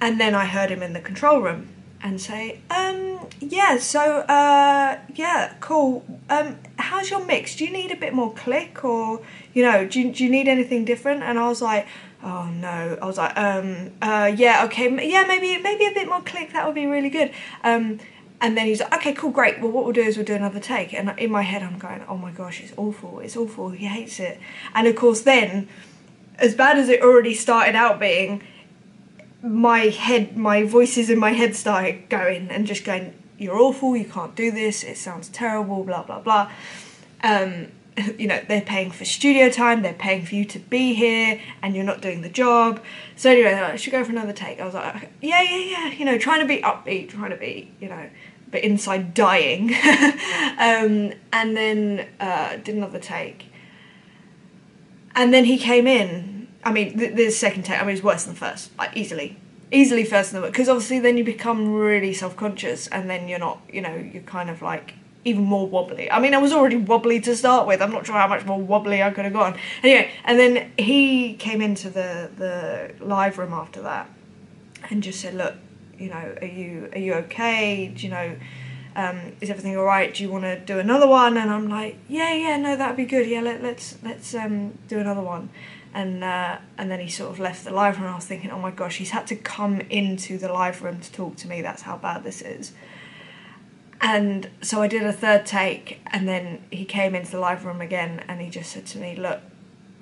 And 0.00 0.20
then 0.20 0.34
I 0.34 0.46
heard 0.46 0.70
him 0.70 0.82
in 0.82 0.92
the 0.92 1.00
control 1.00 1.40
room 1.40 1.68
and 2.02 2.20
say, 2.20 2.60
um, 2.70 3.26
yeah, 3.40 3.76
so, 3.78 4.20
uh, 4.20 4.98
yeah, 5.14 5.54
cool. 5.60 6.04
Um, 6.30 6.56
how's 6.78 7.10
your 7.10 7.24
mix? 7.26 7.56
Do 7.56 7.66
you 7.66 7.72
need 7.72 7.90
a 7.90 7.96
bit 7.96 8.14
more 8.14 8.32
click 8.32 8.82
or, 8.84 9.20
you 9.52 9.62
know, 9.62 9.86
do 9.86 10.00
you, 10.00 10.12
do 10.12 10.24
you 10.24 10.30
need 10.30 10.48
anything 10.48 10.86
different? 10.86 11.22
And 11.22 11.38
I 11.38 11.48
was 11.48 11.60
like, 11.60 11.86
oh 12.22 12.46
no. 12.50 12.98
I 13.00 13.06
was 13.06 13.18
like, 13.18 13.36
um, 13.36 13.90
uh, 14.02 14.32
yeah, 14.34 14.64
okay, 14.66 15.10
yeah, 15.10 15.24
maybe, 15.26 15.58
maybe 15.58 15.86
a 15.86 15.92
bit 15.92 16.08
more 16.08 16.20
click, 16.22 16.52
that 16.52 16.66
would 16.66 16.74
be 16.74 16.86
really 16.86 17.10
good. 17.10 17.32
Um, 17.64 18.00
and 18.40 18.56
then 18.56 18.66
he's 18.66 18.80
like, 18.80 18.94
okay, 18.94 19.12
cool, 19.12 19.30
great. 19.30 19.60
Well, 19.60 19.70
what 19.70 19.84
we'll 19.84 19.92
do 19.92 20.00
is 20.00 20.16
we'll 20.16 20.24
do 20.24 20.34
another 20.34 20.60
take. 20.60 20.94
And 20.94 21.12
in 21.18 21.30
my 21.30 21.42
head, 21.42 21.62
I'm 21.62 21.78
going, 21.78 22.02
oh 22.08 22.16
my 22.16 22.30
gosh, 22.30 22.60
it's 22.62 22.72
awful. 22.76 23.20
It's 23.20 23.36
awful. 23.36 23.70
He 23.70 23.86
hates 23.86 24.18
it. 24.18 24.40
And 24.74 24.86
of 24.86 24.96
course, 24.96 25.20
then, 25.22 25.68
as 26.38 26.54
bad 26.54 26.78
as 26.78 26.88
it 26.88 27.02
already 27.02 27.34
started 27.34 27.74
out 27.74 28.00
being, 28.00 28.42
my 29.42 29.80
head, 29.88 30.36
my 30.36 30.64
voices 30.64 31.10
in 31.10 31.18
my 31.18 31.32
head 31.32 31.54
started 31.54 32.08
going 32.08 32.48
and 32.48 32.66
just 32.66 32.84
going, 32.84 33.14
"You're 33.38 33.58
awful. 33.58 33.96
You 33.96 34.04
can't 34.04 34.34
do 34.34 34.50
this. 34.50 34.84
It 34.84 34.96
sounds 34.96 35.28
terrible." 35.28 35.84
Blah 35.84 36.02
blah 36.02 36.20
blah. 36.20 36.50
Um, 37.22 37.68
you 38.18 38.26
know, 38.26 38.40
they're 38.48 38.60
paying 38.60 38.90
for 38.90 39.04
studio 39.04 39.50
time. 39.50 39.82
They're 39.82 39.92
paying 39.92 40.24
for 40.24 40.34
you 40.34 40.44
to 40.46 40.58
be 40.58 40.94
here, 40.94 41.40
and 41.62 41.74
you're 41.74 41.84
not 41.84 42.00
doing 42.00 42.22
the 42.22 42.28
job. 42.28 42.82
So 43.16 43.30
anyway, 43.30 43.52
like, 43.54 43.72
I 43.72 43.76
should 43.76 43.92
go 43.92 44.04
for 44.04 44.10
another 44.10 44.32
take. 44.32 44.60
I 44.60 44.64
was 44.64 44.74
like, 44.74 45.10
"Yeah, 45.20 45.42
yeah, 45.42 45.58
yeah." 45.58 45.86
You 45.92 46.04
know, 46.04 46.18
trying 46.18 46.40
to 46.40 46.46
be 46.46 46.62
upbeat, 46.62 47.10
trying 47.10 47.30
to 47.30 47.36
be, 47.36 47.70
you 47.80 47.88
know, 47.88 48.08
but 48.50 48.62
inside 48.62 49.14
dying. 49.14 49.74
um, 50.58 51.12
and 51.32 51.56
then 51.56 52.06
uh, 52.18 52.56
did 52.56 52.74
another 52.74 52.98
take. 52.98 53.46
And 55.14 55.34
then 55.34 55.44
he 55.44 55.58
came 55.58 55.86
in 55.86 56.40
I 56.64 56.72
mean, 56.72 56.96
the, 56.96 57.08
the 57.08 57.30
second 57.30 57.64
take, 57.64 57.80
I 57.80 57.84
mean, 57.84 57.94
it's 57.94 58.04
worse 58.04 58.24
than 58.24 58.34
the 58.34 58.40
first, 58.40 58.76
like 58.76 58.96
easily, 58.96 59.38
easily 59.72 60.04
first 60.04 60.32
than 60.32 60.42
the 60.42 60.48
because 60.48 60.68
obviously 60.68 60.98
then 61.00 61.16
you 61.16 61.24
become 61.24 61.72
really 61.72 62.12
self 62.12 62.36
conscious, 62.36 62.86
and 62.88 63.08
then 63.08 63.28
you're 63.28 63.38
not, 63.38 63.60
you 63.72 63.80
know, 63.80 63.94
you're 63.94 64.22
kind 64.22 64.50
of 64.50 64.60
like 64.62 64.94
even 65.24 65.44
more 65.44 65.66
wobbly. 65.66 66.10
I 66.10 66.20
mean, 66.20 66.34
I 66.34 66.38
was 66.38 66.52
already 66.52 66.76
wobbly 66.76 67.20
to 67.20 67.36
start 67.36 67.66
with. 67.66 67.82
I'm 67.82 67.92
not 67.92 68.06
sure 68.06 68.16
how 68.16 68.28
much 68.28 68.44
more 68.44 68.60
wobbly 68.60 69.02
I 69.02 69.10
could 69.10 69.24
have 69.24 69.34
gone. 69.34 69.56
Anyway, 69.82 70.10
and 70.24 70.38
then 70.38 70.72
he 70.78 71.34
came 71.34 71.60
into 71.60 71.90
the 71.90 72.30
the 72.36 72.94
live 73.04 73.38
room 73.38 73.52
after 73.52 73.82
that, 73.82 74.08
and 74.88 75.02
just 75.02 75.20
said, 75.20 75.34
"Look, 75.34 75.54
you 75.98 76.08
know, 76.08 76.36
are 76.40 76.46
you 76.46 76.88
are 76.92 76.98
you 76.98 77.14
okay? 77.14 77.92
Do 77.94 78.06
you 78.06 78.10
know?" 78.10 78.36
Um, 78.96 79.32
is 79.40 79.48
everything 79.50 79.76
all 79.76 79.84
right? 79.84 80.12
Do 80.12 80.24
you 80.24 80.30
want 80.30 80.42
to 80.42 80.58
do 80.58 80.80
another 80.80 81.06
one? 81.06 81.36
And 81.36 81.48
I'm 81.48 81.68
like, 81.68 81.96
yeah, 82.08 82.34
yeah, 82.34 82.56
no, 82.56 82.76
that'd 82.76 82.96
be 82.96 83.04
good. 83.04 83.24
Yeah, 83.28 83.40
let, 83.40 83.62
let's 83.62 83.96
let's 84.02 84.34
um, 84.34 84.76
do 84.88 84.98
another 84.98 85.20
one 85.20 85.48
and 85.94 86.22
uh, 86.22 86.58
and 86.78 86.90
then 86.90 87.00
he 87.00 87.08
sort 87.08 87.30
of 87.30 87.38
left 87.38 87.64
the 87.64 87.70
live 87.72 87.98
room. 87.98 88.08
I 88.08 88.14
was 88.14 88.26
thinking, 88.26 88.50
oh 88.50 88.58
my 88.58 88.70
gosh, 88.70 88.96
he's 88.98 89.10
had 89.10 89.26
to 89.28 89.36
come 89.36 89.80
into 89.82 90.38
the 90.38 90.52
live 90.52 90.82
room 90.82 91.00
to 91.00 91.12
talk 91.12 91.36
to 91.36 91.48
me. 91.48 91.62
That's 91.62 91.82
how 91.82 91.96
bad 91.96 92.24
this 92.24 92.42
is. 92.42 92.72
And 94.00 94.48
so 94.62 94.80
I 94.80 94.88
did 94.88 95.02
a 95.02 95.12
third 95.12 95.44
take, 95.44 96.00
and 96.06 96.26
then 96.26 96.62
he 96.70 96.84
came 96.84 97.14
into 97.14 97.30
the 97.30 97.38
live 97.38 97.64
room 97.66 97.80
again, 97.80 98.24
and 98.28 98.40
he 98.40 98.48
just 98.48 98.72
said 98.72 98.86
to 98.86 98.98
me, 98.98 99.14
"Look, 99.14 99.40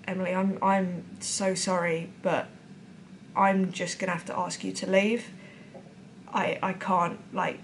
Emily, 0.07 0.35
I'm 0.35 0.59
I'm 0.63 1.05
so 1.21 1.55
sorry, 1.55 2.11
but 2.23 2.47
I'm 3.37 3.73
just 3.73 3.99
gonna 3.99 4.13
have 4.13 4.25
to 4.27 4.39
ask 4.39 4.63
you 4.63 4.73
to 4.73 4.91
leave. 4.91 5.31
I 6.33 6.59
I 6.63 6.73
can't 6.75 7.19
like 7.35 7.59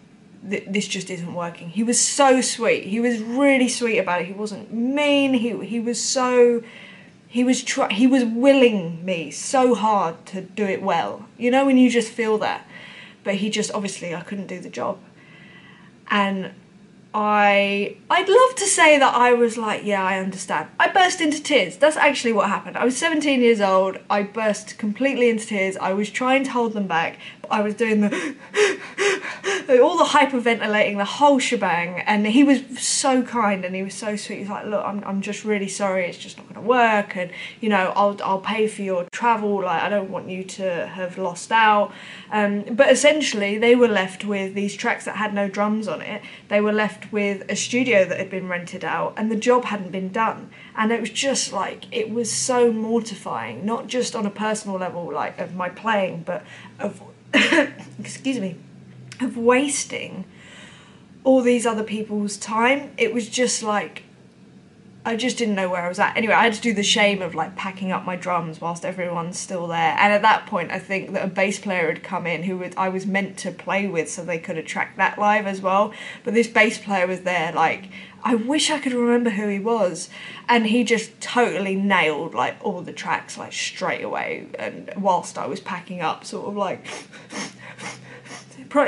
th- 0.49 0.65
this 0.69 0.89
just 0.89 1.09
isn't 1.11 1.35
working. 1.35 1.71
He 1.71 1.83
was 1.83 2.01
so 2.01 2.41
sweet. 2.41 2.85
He 2.85 3.01
was 3.01 3.21
really 3.21 3.69
sweet 3.69 3.99
about 3.99 4.23
it. 4.23 4.27
He 4.27 4.33
wasn't 4.33 4.73
mean. 4.73 5.35
He 5.35 5.65
he 5.65 5.81
was 5.81 6.03
so 6.03 6.63
he 7.29 7.45
was 7.45 7.63
try- 7.63 7.93
he 7.93 8.07
was 8.07 8.25
willing 8.25 9.05
me 9.05 9.31
so 9.31 9.75
hard 9.75 10.25
to 10.27 10.41
do 10.41 10.65
it 10.65 10.83
well. 10.83 11.27
You 11.39 11.51
know 11.51 11.65
when 11.65 11.79
you 11.79 11.91
just 11.91 12.11
feel 12.11 12.39
that. 12.39 12.67
But 13.23 13.37
he 13.37 13.51
just 13.51 13.71
obviously 13.73 14.15
I 14.15 14.21
couldn't 14.21 14.47
do 14.49 14.61
the 14.61 14.69
job. 14.69 14.99
And 16.11 16.53
I 17.15 17.97
I'd 18.11 18.29
love 18.29 18.57
to 18.57 18.67
say 18.67 18.99
that 18.99 19.15
I 19.15 19.33
was 19.35 19.57
like, 19.57 19.85
yeah, 19.85 20.03
I 20.05 20.19
understand. 20.19 20.69
I 20.81 20.89
burst 20.89 21.21
into 21.21 21.41
tears. 21.41 21.77
That's 21.77 21.97
actually 21.97 22.33
what 22.33 22.49
happened. 22.49 22.77
I 22.77 22.85
was 22.85 22.97
17 22.97 23.41
years 23.41 23.61
old. 23.61 23.99
I 24.11 24.25
burst 24.25 24.79
completely 24.79 25.31
into 25.31 25.47
tears. 25.47 25.77
I 25.77 25.93
was 25.93 26.11
trying 26.11 26.43
to 26.45 26.51
hold 26.51 26.73
them 26.73 26.89
back, 26.89 27.19
I 27.51 27.61
was 27.61 27.75
doing 27.75 28.01
the 28.01 28.37
all 29.81 29.97
the 29.97 30.05
hyperventilating, 30.05 30.97
the 30.97 31.05
whole 31.05 31.39
shebang. 31.39 32.01
And 32.01 32.27
he 32.27 32.45
was 32.45 32.63
so 32.79 33.23
kind 33.23 33.65
and 33.65 33.75
he 33.75 33.83
was 33.83 33.95
so 33.95 34.17
sweet. 34.17 34.41
He's 34.41 34.49
like, 34.49 34.67
look, 34.67 34.85
I'm 34.85 35.03
I'm 35.05 35.21
just 35.21 35.45
really 35.45 35.69
sorry. 35.69 36.07
It's 36.07 36.19
just 36.19 36.37
not 36.37 36.49
going 36.49 36.61
to 36.61 36.69
work. 36.69 37.17
And 37.17 37.31
you 37.61 37.69
know, 37.69 37.93
I'll 37.97 38.19
I'll 38.23 38.41
pay 38.41 38.67
for 38.69 38.83
your 38.83 39.07
travel. 39.13 39.63
Like 39.63 39.83
I 39.83 39.89
don't 39.89 40.11
want 40.11 40.29
you 40.29 40.45
to 40.45 40.87
have 40.87 41.19
lost 41.19 41.53
out. 41.53 41.93
Um, 42.31 42.63
but 42.71 42.91
essentially, 42.91 43.59
they 43.59 43.75
were 43.75 43.89
left 43.89 44.25
with 44.25 44.55
these 44.55 44.75
tracks 44.75 45.05
that 45.05 45.17
had 45.17 45.35
no 45.35 45.49
drums 45.49 45.89
on 45.89 46.01
it. 46.03 46.23
They 46.49 46.61
were 46.61 46.73
left 46.73 47.13
with 47.13 47.45
a 47.51 47.57
studio 47.57 48.05
that 48.05 48.19
had 48.19 48.31
been 48.31 48.49
rented 48.49 48.85
out 48.85 49.15
and 49.17 49.31
the 49.31 49.37
job 49.37 49.67
hadn't 49.67 49.91
been 49.91 50.11
done. 50.11 50.51
And 50.77 50.93
it 50.93 51.01
was 51.01 51.11
just 51.11 51.53
like, 51.53 51.85
it 51.93 52.11
was 52.11 52.31
so 52.33 52.73
mortifying, 52.73 53.65
not 53.65 53.87
just 53.87 54.17
on 54.17 54.27
a 54.27 54.31
personal 54.31 54.79
level, 54.79 55.13
like 55.13 55.39
of 55.39 55.55
my 55.55 55.69
playing, 55.69 56.25
but 56.27 56.45
of, 56.79 57.03
excuse 57.99 58.39
me, 58.39 58.57
of 59.21 59.37
wasting 59.37 60.25
all 61.25 61.41
these 61.41 61.67
other 61.67 61.83
people's 61.83 62.37
time. 62.37 62.93
It 62.97 63.13
was 63.13 63.29
just 63.29 63.63
like, 63.63 64.03
I 65.07 65.17
just 65.17 65.37
didn't 65.37 65.55
know 65.55 65.69
where 65.69 65.83
I 65.83 65.89
was 65.89 65.99
at. 65.99 66.17
Anyway, 66.17 66.33
I 66.33 66.45
had 66.45 66.55
to 66.55 66.61
do 66.63 66.73
the 66.73 66.83
shame 66.83 67.21
of 67.21 67.35
like 67.35 67.57
packing 67.57 67.93
up 67.93 68.07
my 68.07 68.17
drums 68.17 68.61
whilst 68.61 68.87
everyone's 68.87 69.39
still 69.39 69.67
there. 69.67 69.95
And 69.99 70.13
at 70.15 70.23
that 70.23 70.47
point, 70.47 70.71
I 70.71 70.79
think 70.79 71.13
that 71.13 71.25
a 71.25 71.29
bass 71.29 71.59
player 71.59 71.89
had 71.89 72.03
come 72.03 72.27
in 72.27 72.45
who 72.45 72.65
I 72.79 72.89
was 72.89 73.05
meant 73.05 73.37
to 73.39 73.51
play 73.51 73.87
with 73.87 74.11
so 74.11 74.25
they 74.25 74.39
could 74.39 74.57
attract 74.57 74.97
that 74.97 75.19
live 75.19 75.47
as 75.47 75.61
well. 75.61 75.93
But 76.25 76.33
this 76.33 76.49
bass 76.49 76.79
player 76.79 77.07
was 77.07 77.21
there, 77.21 77.53
like, 77.53 77.91
I 78.23 78.35
wish 78.35 78.71
I 78.71 78.79
could 78.79 78.95
remember 78.95 79.29
who 79.29 79.47
he 79.49 79.59
was. 79.59 80.09
And 80.49 80.67
he 80.67 80.85
just 80.85 81.21
totally 81.21 81.75
nailed 81.77 82.33
like 82.33 82.57
all 82.63 82.81
the 82.81 82.93
tracks 82.93 83.37
like 83.37 83.53
straight 83.53 84.03
away. 84.03 84.47
And 84.59 84.91
whilst 84.97 85.37
I 85.37 85.47
was 85.47 85.61
packing 85.61 86.01
up, 86.01 86.25
sort 86.25 86.49
of 86.49 86.57
like. 86.57 86.87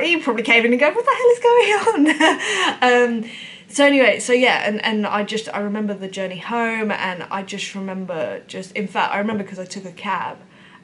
he 0.01 0.17
probably 0.17 0.43
came 0.43 0.65
in 0.65 0.73
and 0.73 0.81
go, 0.81 0.91
What 0.91 1.05
the 1.05 1.11
hell 1.11 1.31
is 1.31 1.39
going 1.43 1.73
on? 2.83 3.23
um, 3.25 3.31
so 3.77 3.85
anyway 3.85 4.19
so 4.19 4.33
yeah 4.33 4.67
and 4.67 4.83
and 4.85 5.07
i 5.07 5.23
just 5.23 5.49
i 5.55 5.59
remember 5.59 5.93
the 5.93 6.09
journey 6.09 6.39
home 6.39 6.91
and 6.91 7.23
i 7.31 7.43
just 7.43 7.75
remember 7.75 8.41
just 8.47 8.73
in 8.73 8.89
fact 8.89 9.13
i 9.13 9.19
remember 9.19 9.43
because 9.43 9.59
i 9.59 9.67
took 9.67 9.85
a 9.85 9.93
cab 9.93 10.39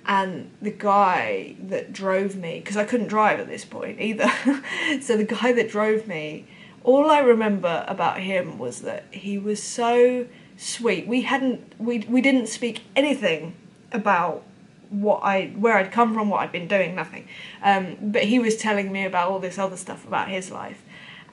and 0.04 0.50
the 0.60 0.70
guy 0.70 1.56
that 1.58 1.92
drove 1.92 2.36
me 2.36 2.58
because 2.58 2.76
i 2.76 2.84
couldn't 2.84 3.06
drive 3.06 3.38
at 3.38 3.46
this 3.48 3.64
point 3.64 4.00
either. 4.00 4.30
So 5.00 5.16
the 5.16 5.24
guy 5.24 5.52
that 5.52 5.70
drove 5.70 6.06
me 6.06 6.46
all 6.84 7.10
i 7.10 7.20
remember 7.20 7.84
about 7.88 8.18
him 8.18 8.58
was 8.58 8.82
that 8.82 9.04
he 9.10 9.38
was 9.38 9.62
so 9.62 10.26
sweet. 10.56 11.06
We 11.06 11.22
hadn't 11.22 11.74
we 11.78 12.00
we 12.00 12.20
didn't 12.20 12.46
speak 12.46 12.82
anything 12.94 13.54
about 13.90 14.44
what 14.90 15.20
I 15.22 15.46
where 15.58 15.76
I'd 15.76 15.92
come 15.92 16.14
from, 16.14 16.28
what 16.28 16.40
I'd 16.40 16.52
been 16.52 16.68
doing, 16.68 16.94
nothing. 16.94 17.26
Um, 17.62 17.96
but 18.00 18.24
he 18.24 18.38
was 18.38 18.56
telling 18.56 18.92
me 18.92 19.04
about 19.04 19.30
all 19.30 19.38
this 19.38 19.58
other 19.58 19.76
stuff 19.76 20.06
about 20.06 20.28
his 20.28 20.50
life, 20.50 20.82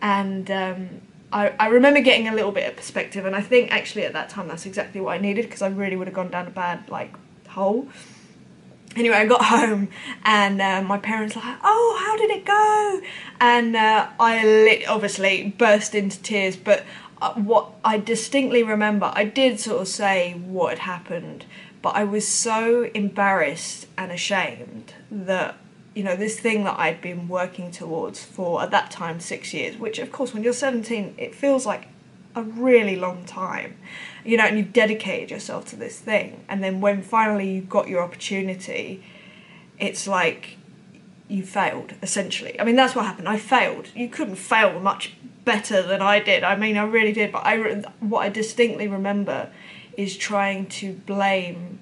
and 0.01 0.49
um, 0.49 1.01
I, 1.31 1.53
I 1.59 1.67
remember 1.67 2.01
getting 2.01 2.27
a 2.27 2.33
little 2.33 2.51
bit 2.51 2.67
of 2.67 2.75
perspective, 2.75 3.25
and 3.25 3.35
I 3.35 3.41
think 3.41 3.71
actually 3.71 4.03
at 4.03 4.13
that 4.13 4.29
time 4.29 4.47
that's 4.47 4.65
exactly 4.65 4.99
what 4.99 5.13
I 5.13 5.17
needed 5.19 5.45
because 5.45 5.61
I 5.61 5.67
really 5.67 5.95
would 5.95 6.07
have 6.07 6.15
gone 6.15 6.29
down 6.29 6.47
a 6.47 6.51
bad 6.51 6.89
like 6.89 7.13
hole. 7.47 7.87
Anyway, 8.95 9.15
I 9.15 9.25
got 9.25 9.45
home 9.45 9.89
and 10.25 10.61
uh, 10.61 10.81
my 10.81 10.97
parents 10.97 11.35
were 11.35 11.41
like, 11.41 11.59
"Oh, 11.63 12.01
how 12.03 12.17
did 12.17 12.31
it 12.31 12.45
go?" 12.45 13.01
And 13.39 13.75
uh, 13.75 14.09
I 14.19 14.43
lit, 14.43 14.87
obviously 14.87 15.53
burst 15.57 15.93
into 15.93 16.21
tears. 16.21 16.55
But 16.55 16.83
uh, 17.21 17.33
what 17.33 17.71
I 17.85 17.97
distinctly 17.97 18.63
remember, 18.63 19.11
I 19.13 19.25
did 19.25 19.59
sort 19.59 19.81
of 19.81 19.87
say 19.87 20.33
what 20.33 20.69
had 20.71 20.79
happened, 20.79 21.45
but 21.81 21.95
I 21.95 22.03
was 22.05 22.27
so 22.27 22.89
embarrassed 22.95 23.87
and 23.97 24.11
ashamed 24.11 24.93
that 25.11 25.57
you 25.95 26.03
know, 26.03 26.15
this 26.15 26.39
thing 26.39 26.63
that 26.63 26.79
I'd 26.79 27.01
been 27.01 27.27
working 27.27 27.71
towards 27.71 28.23
for 28.23 28.61
at 28.61 28.71
that 28.71 28.91
time 28.91 29.19
six 29.19 29.53
years, 29.53 29.77
which 29.77 29.99
of 29.99 30.11
course 30.11 30.33
when 30.33 30.43
you're 30.43 30.53
17, 30.53 31.15
it 31.17 31.33
feels 31.33 31.65
like 31.65 31.87
a 32.35 32.43
really 32.43 32.95
long 32.95 33.25
time, 33.25 33.75
you 34.23 34.37
know, 34.37 34.43
and 34.43 34.57
you've 34.57 34.73
dedicated 34.73 35.31
yourself 35.31 35.65
to 35.65 35.75
this 35.75 35.99
thing. 35.99 36.43
And 36.47 36.63
then 36.63 36.79
when 36.81 37.01
finally 37.01 37.55
you 37.55 37.61
got 37.61 37.87
your 37.87 38.01
opportunity, 38.01 39.03
it's 39.79 40.07
like 40.07 40.57
you 41.27 41.43
failed 41.43 41.93
essentially. 42.01 42.59
I 42.59 42.63
mean, 42.63 42.75
that's 42.75 42.95
what 42.95 43.05
happened. 43.05 43.27
I 43.27 43.37
failed. 43.37 43.89
You 43.95 44.09
couldn't 44.09 44.35
fail 44.35 44.79
much 44.79 45.13
better 45.45 45.81
than 45.81 46.01
I 46.01 46.19
did. 46.19 46.43
I 46.43 46.55
mean, 46.55 46.77
I 46.77 46.83
really 46.83 47.11
did. 47.13 47.31
But 47.31 47.45
I, 47.45 47.57
what 47.99 48.21
I 48.21 48.29
distinctly 48.29 48.87
remember 48.87 49.49
is 49.97 50.15
trying 50.15 50.67
to 50.67 50.93
blame 50.93 51.79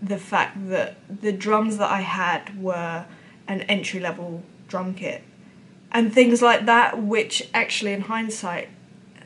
the 0.00 0.18
fact 0.18 0.68
that 0.70 0.96
the 1.08 1.32
drums 1.32 1.76
that 1.76 1.90
I 1.90 2.00
had 2.00 2.60
were 2.60 3.04
an 3.50 3.62
entry 3.62 4.00
level 4.00 4.42
drum 4.68 4.94
kit. 4.94 5.22
And 5.92 6.14
things 6.14 6.40
like 6.40 6.66
that 6.66 7.02
which 7.02 7.48
actually 7.52 7.92
in 7.92 8.02
hindsight 8.02 8.68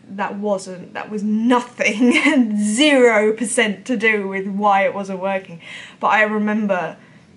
that 0.08 0.36
wasn't 0.36 0.92
that 0.94 1.10
was 1.10 1.22
nothing 1.22 2.56
zero 2.58 3.32
percent 3.32 3.86
to 3.86 3.96
do 3.96 4.28
with 4.28 4.46
why 4.46 4.84
it 4.84 4.94
wasn't 4.94 5.20
working. 5.20 5.60
But 6.00 6.08
i 6.08 6.22
remember 6.22 6.96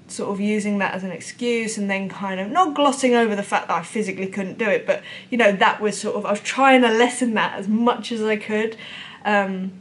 sort 0.09 0.29
of 0.31 0.39
using 0.39 0.77
that 0.77 0.93
as 0.93 1.03
an 1.03 1.11
excuse 1.11 1.77
and 1.77 1.89
then 1.89 2.07
kind 2.07 2.39
of 2.39 2.49
not 2.49 2.73
glossing 2.73 3.13
over 3.13 3.35
the 3.35 3.43
fact 3.43 3.67
that 3.67 3.73
i 3.73 3.83
physically 3.83 4.27
couldn't 4.27 4.57
do 4.57 4.63
it 4.63 4.87
but 4.87 5.03
you 5.29 5.37
know 5.37 5.51
that 5.51 5.81
was 5.81 5.99
sort 5.99 6.15
of 6.15 6.25
i 6.25 6.31
was 6.31 6.39
trying 6.39 6.81
to 6.81 6.87
lessen 6.89 7.33
that 7.33 7.57
as 7.59 7.67
much 7.67 8.11
as 8.11 8.21
i 8.21 8.35
could. 8.35 8.77
Um, 9.25 9.73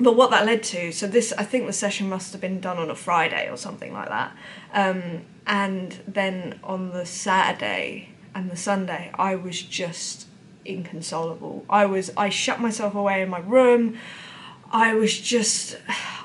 but 0.00 0.16
what 0.16 0.30
that 0.30 0.46
led 0.46 0.62
to 0.64 0.92
so 0.92 1.06
this 1.06 1.32
i 1.38 1.44
think 1.44 1.66
the 1.66 1.72
session 1.72 2.08
must 2.08 2.32
have 2.32 2.40
been 2.40 2.60
done 2.60 2.78
on 2.78 2.90
a 2.90 2.94
friday 2.94 3.48
or 3.50 3.56
something 3.56 3.92
like 3.92 4.08
that. 4.08 4.32
Um, 4.72 5.22
and 5.50 5.98
then 6.06 6.60
on 6.62 6.92
the 6.92 7.04
Saturday 7.04 8.10
and 8.36 8.48
the 8.48 8.56
Sunday, 8.56 9.10
I 9.18 9.34
was 9.34 9.60
just 9.60 10.28
inconsolable. 10.64 11.66
I 11.68 11.86
was 11.86 12.12
I 12.16 12.28
shut 12.28 12.60
myself 12.60 12.94
away 12.94 13.20
in 13.20 13.28
my 13.28 13.40
room. 13.40 13.98
I 14.70 14.94
was 14.94 15.20
just 15.20 15.76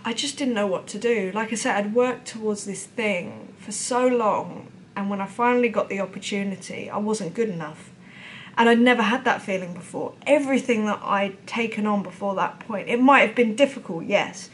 I 0.05 0.13
just 0.13 0.37
didn't 0.37 0.53
know 0.53 0.67
what 0.67 0.85
to 0.87 0.99
do. 0.99 1.31
Like 1.33 1.51
I 1.51 1.55
said, 1.55 1.75
I'd 1.75 1.95
worked 1.95 2.27
towards 2.27 2.65
this 2.65 2.85
thing 2.85 3.55
for 3.57 3.71
so 3.71 4.05
long 4.05 4.67
and 4.95 5.09
when 5.09 5.19
I 5.19 5.25
finally 5.25 5.69
got 5.69 5.89
the 5.89 5.99
opportunity, 5.99 6.87
I 6.87 6.97
wasn't 6.97 7.33
good 7.33 7.49
enough. 7.49 7.89
And 8.57 8.69
I'd 8.69 8.79
never 8.79 9.01
had 9.01 9.25
that 9.25 9.41
feeling 9.41 9.73
before. 9.73 10.13
Everything 10.25 10.85
that 10.85 11.01
I'd 11.03 11.45
taken 11.47 11.87
on 11.87 12.03
before 12.03 12.35
that 12.35 12.59
point, 12.59 12.87
it 12.87 13.01
might 13.01 13.21
have 13.21 13.35
been 13.35 13.55
difficult, 13.55 14.05
yes, 14.05 14.51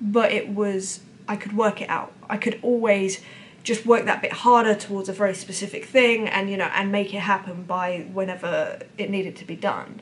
but 0.00 0.32
it 0.32 0.48
was 0.48 1.00
I 1.28 1.36
could 1.36 1.54
work 1.54 1.82
it 1.82 1.90
out. 1.90 2.12
I 2.30 2.38
could 2.38 2.58
always 2.62 3.20
just 3.68 3.84
work 3.84 4.06
that 4.06 4.22
bit 4.22 4.32
harder 4.32 4.74
towards 4.74 5.10
a 5.10 5.12
very 5.12 5.34
specific 5.34 5.84
thing 5.84 6.26
and 6.26 6.48
you 6.48 6.56
know 6.56 6.70
and 6.72 6.90
make 6.90 7.12
it 7.12 7.18
happen 7.18 7.64
by 7.64 8.06
whenever 8.14 8.80
it 8.96 9.10
needed 9.10 9.36
to 9.36 9.44
be 9.44 9.54
done. 9.54 10.00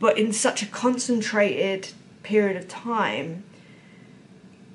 But 0.00 0.18
in 0.18 0.32
such 0.32 0.62
a 0.62 0.66
concentrated 0.66 1.92
period 2.24 2.56
of 2.56 2.66
time 2.66 3.44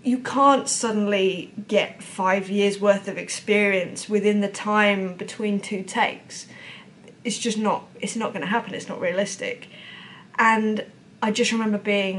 you 0.03 0.20
can't 0.20 0.70
suddenly 0.70 1.53
get 1.68 2.01
5 2.01 2.50
years 2.50 2.80
worth 2.80 3.08
of 3.10 3.18
experience 3.18 4.08
within 4.08 4.39
the 4.39 4.50
time 4.50 5.15
between 5.15 5.60
two 5.60 5.84
takes. 5.84 6.48
It's 7.25 7.38
just 7.38 7.58
not 7.58 7.88
it's 8.00 8.15
not 8.15 8.32
going 8.32 8.46
to 8.48 8.53
happen. 8.58 8.74
It's 8.74 8.88
not 8.88 9.01
realistic. 9.01 9.68
And 10.39 10.86
i 11.22 11.30
just 11.30 11.51
remember 11.51 11.77
being 11.77 12.18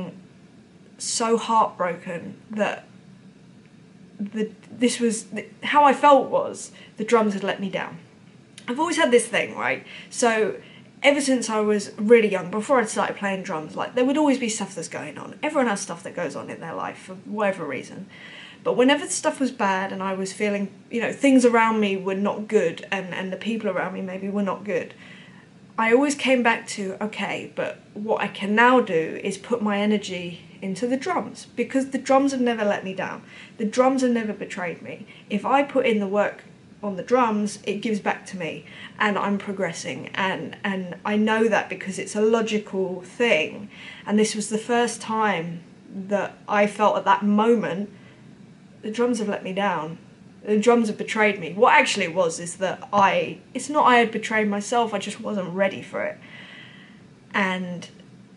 so 0.98 1.38
heartbroken 1.38 2.36
that 2.50 2.84
the 4.18 4.50
this 4.70 5.00
was 5.00 5.26
how 5.62 5.84
I 5.84 5.92
felt 5.92 6.30
was 6.30 6.72
the 6.96 7.04
drums 7.04 7.34
had 7.34 7.44
let 7.44 7.60
me 7.60 7.70
down. 7.70 7.98
I've 8.66 8.80
always 8.80 8.96
had 8.96 9.10
this 9.10 9.26
thing, 9.26 9.56
right? 9.56 9.84
So 10.10 10.56
ever 11.02 11.20
since 11.20 11.50
I 11.50 11.60
was 11.60 11.92
really 11.98 12.28
young, 12.28 12.50
before 12.50 12.80
I 12.80 12.84
started 12.86 13.16
playing 13.16 13.42
drums, 13.42 13.76
like 13.76 13.94
there 13.94 14.04
would 14.04 14.16
always 14.16 14.38
be 14.38 14.48
stuff 14.48 14.74
that's 14.74 14.88
going 14.88 15.18
on. 15.18 15.38
Everyone 15.42 15.68
has 15.68 15.80
stuff 15.80 16.02
that 16.04 16.16
goes 16.16 16.34
on 16.34 16.48
in 16.48 16.60
their 16.60 16.74
life 16.74 16.98
for 16.98 17.14
whatever 17.26 17.66
reason. 17.66 18.06
But 18.64 18.78
whenever 18.78 19.06
stuff 19.06 19.38
was 19.38 19.50
bad 19.50 19.92
and 19.92 20.02
I 20.02 20.14
was 20.14 20.32
feeling, 20.32 20.70
you 20.90 21.02
know, 21.02 21.12
things 21.12 21.44
around 21.44 21.80
me 21.80 21.98
were 21.98 22.14
not 22.14 22.48
good 22.48 22.86
and, 22.90 23.14
and 23.14 23.30
the 23.30 23.36
people 23.36 23.68
around 23.68 23.92
me 23.92 24.00
maybe 24.00 24.30
were 24.30 24.42
not 24.42 24.64
good, 24.64 24.94
I 25.76 25.92
always 25.92 26.14
came 26.14 26.42
back 26.42 26.66
to, 26.68 26.96
okay, 27.02 27.52
but 27.54 27.80
what 27.92 28.22
I 28.22 28.28
can 28.28 28.54
now 28.54 28.80
do 28.80 29.20
is 29.22 29.36
put 29.36 29.60
my 29.60 29.78
energy 29.78 30.40
into 30.64 30.86
the 30.86 30.96
drums 30.96 31.46
because 31.54 31.90
the 31.90 31.98
drums 31.98 32.32
have 32.32 32.40
never 32.40 32.64
let 32.64 32.84
me 32.84 32.94
down. 32.94 33.22
The 33.58 33.66
drums 33.66 34.00
have 34.00 34.10
never 34.10 34.32
betrayed 34.32 34.80
me. 34.80 35.06
If 35.28 35.44
I 35.44 35.62
put 35.62 35.84
in 35.84 36.00
the 36.00 36.08
work 36.08 36.44
on 36.82 36.96
the 36.96 37.02
drums, 37.02 37.58
it 37.64 37.82
gives 37.82 38.00
back 38.00 38.24
to 38.26 38.38
me 38.38 38.64
and 38.98 39.18
I'm 39.18 39.36
progressing 39.36 40.08
and 40.14 40.56
and 40.64 40.96
I 41.04 41.16
know 41.16 41.48
that 41.48 41.68
because 41.68 41.98
it's 41.98 42.16
a 42.16 42.22
logical 42.22 43.02
thing. 43.02 43.68
And 44.06 44.18
this 44.18 44.34
was 44.34 44.48
the 44.48 44.58
first 44.58 45.02
time 45.02 45.62
that 45.94 46.38
I 46.48 46.66
felt 46.66 46.96
at 46.96 47.04
that 47.04 47.22
moment 47.22 47.90
the 48.80 48.90
drums 48.90 49.18
have 49.18 49.28
let 49.28 49.44
me 49.44 49.52
down. 49.52 49.98
The 50.44 50.58
drums 50.58 50.88
have 50.88 50.98
betrayed 50.98 51.38
me. 51.38 51.52
What 51.52 51.74
actually 51.74 52.08
was 52.08 52.40
is 52.40 52.56
that 52.56 52.88
I 52.90 53.38
it's 53.52 53.68
not 53.68 53.84
I 53.86 53.96
had 53.96 54.10
betrayed 54.10 54.48
myself, 54.48 54.94
I 54.94 54.98
just 54.98 55.20
wasn't 55.20 55.50
ready 55.50 55.82
for 55.82 56.02
it. 56.04 56.18
And 57.34 57.88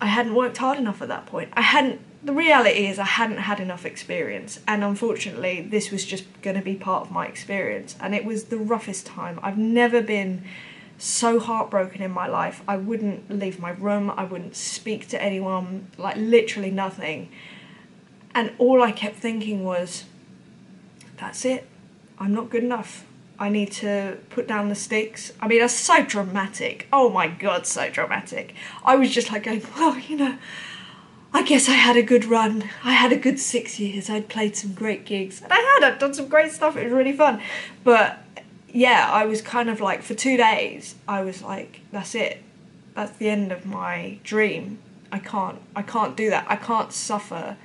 I 0.01 0.07
hadn't 0.07 0.35
worked 0.35 0.57
hard 0.57 0.77
enough 0.77 1.01
at 1.01 1.07
that 1.07 1.25
point. 1.25 1.49
I 1.53 1.61
hadn't 1.61 2.01
the 2.27 2.33
reality 2.33 2.87
is 2.87 2.99
I 2.99 3.05
hadn't 3.05 3.37
had 3.37 3.61
enough 3.61 3.85
experience 3.85 4.59
and 4.67 4.83
unfortunately 4.83 5.61
this 5.61 5.91
was 5.91 6.03
just 6.03 6.25
going 6.41 6.57
to 6.57 6.61
be 6.61 6.75
part 6.75 7.03
of 7.03 7.11
my 7.11 7.25
experience 7.25 7.95
and 8.01 8.13
it 8.13 8.25
was 8.25 8.45
the 8.45 8.57
roughest 8.57 9.05
time. 9.05 9.39
I've 9.41 9.57
never 9.57 10.01
been 10.01 10.43
so 10.97 11.39
heartbroken 11.39 12.01
in 12.01 12.11
my 12.11 12.27
life. 12.27 12.61
I 12.67 12.75
wouldn't 12.75 13.31
leave 13.31 13.59
my 13.59 13.71
room, 13.71 14.11
I 14.15 14.25
wouldn't 14.25 14.57
speak 14.57 15.07
to 15.09 15.21
anyone, 15.21 15.87
like 15.97 16.17
literally 16.17 16.69
nothing. 16.69 17.29
And 18.35 18.51
all 18.57 18.83
I 18.83 18.91
kept 18.91 19.15
thinking 19.15 19.63
was 19.63 20.03
that's 21.17 21.45
it. 21.45 21.65
I'm 22.19 22.33
not 22.33 22.49
good 22.49 22.63
enough. 22.63 23.05
I 23.39 23.47
need 23.47 23.71
to 23.73 24.17
put 24.29 24.47
down 24.47 24.67
the 24.67 24.75
sticks. 24.75 25.31
I 25.39 25.47
mean, 25.47 25.59
that's 25.59 25.73
so 25.73 26.03
dramatic. 26.03 26.87
Oh 26.91 27.09
my 27.09 27.27
god, 27.27 27.65
so 27.65 27.89
dramatic. 27.89 28.53
I 28.83 28.97
was 28.97 29.11
just 29.11 29.31
like 29.31 29.43
going, 29.43 29.63
well, 29.77 29.97
you 29.97 30.17
know, 30.17 30.37
I 31.33 31.43
guess 31.43 31.69
I 31.69 31.73
had 31.73 31.97
a 31.97 32.01
good 32.03 32.25
run. 32.25 32.69
I 32.83 32.93
had 32.93 33.11
a 33.11 33.17
good 33.17 33.39
six 33.39 33.79
years. 33.79 34.09
I'd 34.09 34.29
played 34.29 34.55
some 34.55 34.73
great 34.73 35.05
gigs. 35.05 35.41
And 35.41 35.51
I 35.51 35.57
had, 35.57 35.93
I'd 35.93 35.99
done 35.99 36.13
some 36.13 36.27
great 36.27 36.51
stuff. 36.51 36.75
It 36.77 36.85
was 36.85 36.93
really 36.93 37.13
fun. 37.13 37.41
But 37.83 38.19
yeah, 38.69 39.09
I 39.11 39.25
was 39.25 39.41
kind 39.41 39.69
of 39.69 39.79
like, 39.79 40.01
for 40.01 40.13
two 40.13 40.37
days, 40.37 40.95
I 41.07 41.21
was 41.21 41.41
like, 41.41 41.81
that's 41.91 42.15
it. 42.15 42.43
That's 42.95 43.15
the 43.17 43.29
end 43.29 43.51
of 43.51 43.65
my 43.65 44.19
dream. 44.23 44.79
I 45.11 45.19
can't, 45.19 45.61
I 45.75 45.83
can't 45.83 46.17
do 46.17 46.29
that. 46.29 46.45
I 46.49 46.55
can't 46.55 46.91
suffer 46.91 47.57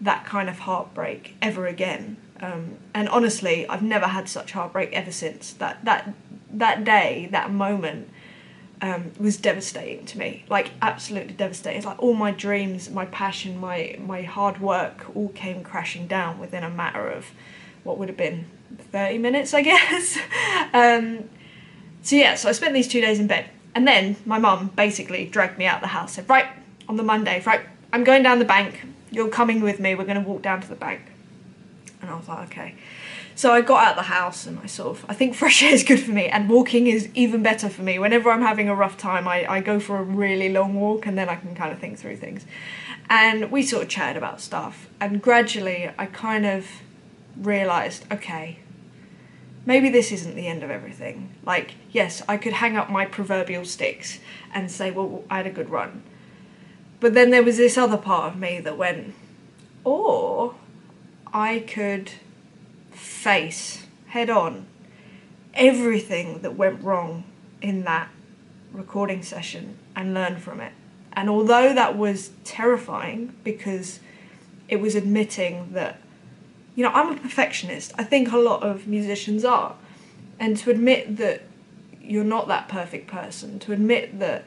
that 0.00 0.24
kind 0.26 0.48
of 0.48 0.60
heartbreak 0.60 1.34
ever 1.40 1.66
again. 1.66 2.18
Um, 2.40 2.76
and 2.94 3.08
honestly, 3.08 3.66
I've 3.68 3.82
never 3.82 4.06
had 4.06 4.28
such 4.28 4.52
heartbreak 4.52 4.92
ever 4.92 5.10
since. 5.10 5.52
That 5.54 5.84
that 5.84 6.14
that 6.52 6.84
day, 6.84 7.28
that 7.32 7.50
moment, 7.50 8.10
um, 8.82 9.12
was 9.18 9.36
devastating 9.36 10.04
to 10.06 10.18
me. 10.18 10.44
Like 10.48 10.70
absolutely 10.82 11.34
devastating. 11.34 11.78
It's 11.78 11.86
like 11.86 12.02
all 12.02 12.14
my 12.14 12.30
dreams, 12.30 12.90
my 12.90 13.06
passion, 13.06 13.58
my 13.58 13.96
my 13.98 14.22
hard 14.22 14.60
work 14.60 15.06
all 15.14 15.28
came 15.30 15.62
crashing 15.62 16.06
down 16.06 16.38
within 16.38 16.62
a 16.62 16.70
matter 16.70 17.08
of 17.08 17.26
what 17.84 17.98
would 17.98 18.08
have 18.08 18.16
been 18.18 18.46
thirty 18.92 19.18
minutes, 19.18 19.54
I 19.54 19.62
guess. 19.70 20.18
um, 20.72 21.28
so 22.02 22.16
yeah, 22.16 22.34
so 22.34 22.48
I 22.48 22.52
spent 22.52 22.74
these 22.74 22.88
two 22.88 23.00
days 23.00 23.18
in 23.18 23.26
bed, 23.26 23.46
and 23.74 23.86
then 23.86 24.16
my 24.24 24.38
mum 24.38 24.70
basically 24.76 25.26
dragged 25.26 25.58
me 25.58 25.66
out 25.66 25.76
of 25.76 25.82
the 25.82 25.88
house. 25.88 26.14
Said, 26.14 26.28
"Right 26.28 26.46
on 26.88 26.96
the 26.96 27.02
Monday, 27.02 27.42
right, 27.46 27.62
I'm 27.92 28.04
going 28.04 28.22
down 28.22 28.38
the 28.38 28.44
bank. 28.44 28.82
You're 29.10 29.28
coming 29.28 29.60
with 29.60 29.80
me. 29.80 29.94
We're 29.94 30.04
going 30.04 30.22
to 30.22 30.28
walk 30.28 30.42
down 30.42 30.60
to 30.60 30.68
the 30.68 30.74
bank." 30.74 31.00
And 32.06 32.10
I 32.10 32.16
was 32.16 32.28
like, 32.28 32.48
okay. 32.50 32.74
So 33.36 33.52
I 33.52 33.60
got 33.60 33.84
out 33.84 33.90
of 33.90 33.96
the 33.96 34.10
house 34.10 34.46
and 34.46 34.58
I 34.60 34.66
sort 34.66 34.96
of, 34.96 35.04
I 35.10 35.14
think 35.14 35.34
fresh 35.34 35.62
air 35.62 35.72
is 35.72 35.84
good 35.84 36.00
for 36.00 36.10
me 36.10 36.26
and 36.26 36.48
walking 36.48 36.86
is 36.86 37.10
even 37.14 37.42
better 37.42 37.68
for 37.68 37.82
me. 37.82 37.98
Whenever 37.98 38.30
I'm 38.30 38.40
having 38.40 38.70
a 38.70 38.74
rough 38.74 38.96
time, 38.96 39.28
I, 39.28 39.46
I 39.46 39.60
go 39.60 39.78
for 39.78 39.98
a 39.98 40.02
really 40.02 40.48
long 40.48 40.74
walk 40.74 41.06
and 41.06 41.18
then 41.18 41.28
I 41.28 41.36
can 41.36 41.54
kind 41.54 41.70
of 41.70 41.78
think 41.78 41.98
through 41.98 42.16
things. 42.16 42.46
And 43.10 43.52
we 43.52 43.62
sort 43.62 43.82
of 43.82 43.90
chatted 43.90 44.16
about 44.16 44.40
stuff. 44.40 44.88
And 45.02 45.20
gradually 45.20 45.90
I 45.98 46.06
kind 46.06 46.46
of 46.46 46.66
realised, 47.36 48.10
okay, 48.10 48.60
maybe 49.66 49.90
this 49.90 50.10
isn't 50.12 50.34
the 50.34 50.46
end 50.46 50.62
of 50.62 50.70
everything. 50.70 51.34
Like, 51.44 51.74
yes, 51.92 52.22
I 52.26 52.38
could 52.38 52.54
hang 52.54 52.78
up 52.78 52.88
my 52.88 53.04
proverbial 53.04 53.66
sticks 53.66 54.18
and 54.54 54.70
say, 54.70 54.90
well, 54.90 55.24
I 55.28 55.36
had 55.36 55.46
a 55.46 55.50
good 55.50 55.68
run. 55.68 56.02
But 57.00 57.12
then 57.12 57.28
there 57.32 57.42
was 57.42 57.58
this 57.58 57.76
other 57.76 57.98
part 57.98 58.32
of 58.32 58.40
me 58.40 58.60
that 58.60 58.78
went, 58.78 59.14
or 59.84 60.54
I 61.34 61.58
could 61.58 62.12
face 62.96 63.86
head 64.08 64.30
on 64.30 64.66
everything 65.54 66.40
that 66.42 66.56
went 66.56 66.82
wrong 66.82 67.24
in 67.60 67.84
that 67.84 68.08
recording 68.72 69.22
session 69.22 69.76
and 69.94 70.14
learn 70.14 70.36
from 70.36 70.60
it. 70.60 70.72
And 71.12 71.30
although 71.30 71.74
that 71.74 71.96
was 71.96 72.30
terrifying 72.44 73.34
because 73.42 74.00
it 74.68 74.76
was 74.76 74.94
admitting 74.94 75.72
that, 75.72 75.98
you 76.74 76.82
know, 76.84 76.90
I'm 76.90 77.16
a 77.16 77.20
perfectionist. 77.20 77.92
I 77.96 78.04
think 78.04 78.32
a 78.32 78.38
lot 78.38 78.62
of 78.62 78.86
musicians 78.86 79.44
are. 79.44 79.76
And 80.38 80.56
to 80.58 80.70
admit 80.70 81.16
that 81.16 81.42
you're 82.02 82.24
not 82.24 82.48
that 82.48 82.68
perfect 82.68 83.06
person, 83.06 83.58
to 83.60 83.72
admit 83.72 84.18
that 84.18 84.44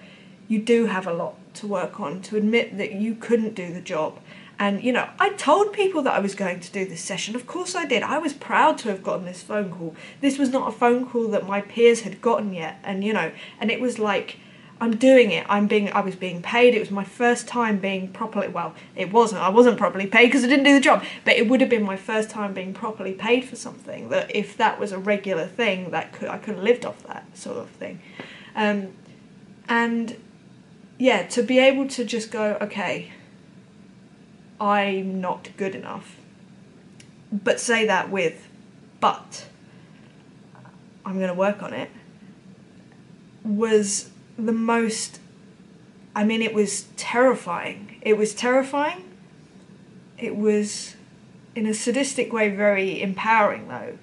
you 0.47 0.59
do 0.59 0.85
have 0.85 1.07
a 1.07 1.13
lot 1.13 1.35
to 1.55 1.67
work 1.67 1.99
on, 1.99 2.21
to 2.21 2.37
admit 2.37 2.77
that 2.77 2.93
you 2.93 3.15
couldn't 3.15 3.55
do 3.55 3.73
the 3.73 3.81
job, 3.81 4.19
and, 4.59 4.83
you 4.83 4.91
know, 4.91 5.07
I 5.17 5.29
told 5.29 5.71
people 5.71 6.01
that 6.01 6.13
I 6.13 6.19
was 6.19 6.35
going 6.35 6.59
to 6.59 6.71
do 6.71 6.85
this 6.85 6.99
session. 6.99 7.33
Of 7.33 7.47
course 7.47 7.75
I 7.75 7.85
did. 7.85 8.03
I 8.03 8.17
was 8.17 8.33
proud 8.33 8.77
to 8.79 8.89
have 8.89 9.01
gotten 9.01 9.25
this 9.25 9.41
phone 9.41 9.71
call. 9.71 9.95
This 10.19 10.37
was 10.37 10.49
not 10.49 10.67
a 10.67 10.71
phone 10.71 11.07
call 11.07 11.29
that 11.29 11.47
my 11.47 11.61
peers 11.61 12.01
had 12.01 12.21
gotten 12.21 12.53
yet. 12.53 12.77
And, 12.83 13.01
you 13.01 13.13
know, 13.13 13.31
and 13.61 13.71
it 13.71 13.79
was 13.79 13.99
like, 13.99 14.37
I'm 14.81 14.97
doing 14.97 15.31
it. 15.31 15.45
I'm 15.47 15.67
being, 15.67 15.89
I 15.93 16.01
was 16.01 16.17
being 16.17 16.41
paid. 16.41 16.75
It 16.75 16.79
was 16.81 16.91
my 16.91 17.05
first 17.05 17.47
time 17.47 17.79
being 17.79 18.09
properly, 18.09 18.49
well, 18.49 18.75
it 18.97 19.13
wasn't. 19.13 19.41
I 19.41 19.49
wasn't 19.49 19.77
properly 19.77 20.07
paid 20.07 20.25
because 20.25 20.43
I 20.43 20.47
didn't 20.47 20.65
do 20.65 20.73
the 20.73 20.81
job. 20.81 21.05
But 21.23 21.35
it 21.35 21.47
would 21.47 21.61
have 21.61 21.69
been 21.69 21.83
my 21.83 21.95
first 21.97 22.29
time 22.29 22.53
being 22.53 22.73
properly 22.73 23.13
paid 23.13 23.45
for 23.45 23.55
something 23.55 24.09
that 24.09 24.35
if 24.35 24.57
that 24.57 24.77
was 24.77 24.91
a 24.91 24.99
regular 24.99 25.47
thing, 25.47 25.91
that 25.91 26.11
could, 26.11 26.27
I 26.27 26.37
could 26.37 26.55
have 26.55 26.63
lived 26.63 26.85
off 26.85 27.01
that 27.03 27.25
sort 27.37 27.57
of 27.57 27.69
thing. 27.69 28.01
Um, 28.57 28.89
and 29.69 30.17
yeah, 30.97 31.25
to 31.27 31.43
be 31.43 31.59
able 31.59 31.87
to 31.87 32.03
just 32.03 32.29
go, 32.29 32.57
okay, 32.59 33.13
I'm 34.59 35.21
not 35.21 35.49
good 35.57 35.75
enough. 35.75 36.17
But 37.31 37.59
say 37.59 37.85
that 37.85 38.09
with, 38.09 38.47
but 38.99 39.47
I'm 41.05 41.15
going 41.15 41.27
to 41.27 41.33
work 41.33 41.61
on 41.63 41.73
it, 41.73 41.89
was 43.43 44.09
the 44.37 44.51
most, 44.51 45.19
I 46.15 46.23
mean, 46.23 46.41
it 46.41 46.53
was 46.53 46.87
terrifying. 46.97 47.99
It 48.01 48.17
was 48.17 48.33
terrifying. 48.33 49.03
It 50.17 50.35
was, 50.35 50.95
in 51.55 51.65
a 51.65 51.73
sadistic 51.73 52.33
way, 52.33 52.49
very 52.49 53.01
empowering 53.01 53.67
though. 53.67 53.97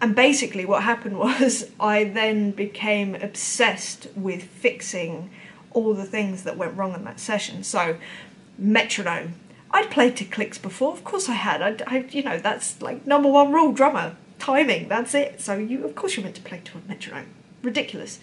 And 0.00 0.14
basically, 0.14 0.64
what 0.64 0.82
happened 0.82 1.18
was 1.18 1.70
I 1.80 2.04
then 2.04 2.50
became 2.50 3.14
obsessed 3.14 4.08
with 4.14 4.42
fixing 4.42 5.30
all 5.72 5.94
the 5.94 6.04
things 6.04 6.42
that 6.44 6.56
went 6.56 6.76
wrong 6.76 6.94
in 6.94 7.04
that 7.04 7.20
session. 7.20 7.62
So, 7.62 7.96
metronome, 8.58 9.34
I'd 9.70 9.90
played 9.90 10.16
to 10.16 10.24
clicks 10.24 10.58
before, 10.58 10.92
of 10.92 11.04
course 11.04 11.28
I 11.28 11.34
had. 11.34 11.62
I, 11.62 11.84
I, 11.86 11.98
you 12.10 12.22
know, 12.22 12.38
that's 12.38 12.80
like 12.80 13.06
number 13.06 13.30
one 13.30 13.52
rule, 13.52 13.72
drummer, 13.72 14.16
timing. 14.38 14.88
That's 14.88 15.14
it. 15.14 15.40
So 15.40 15.56
you, 15.56 15.84
of 15.84 15.94
course, 15.94 16.16
you're 16.16 16.24
meant 16.24 16.36
to 16.36 16.42
play 16.42 16.60
to 16.64 16.78
a 16.78 16.80
metronome. 16.88 17.26
Ridiculous. 17.62 18.20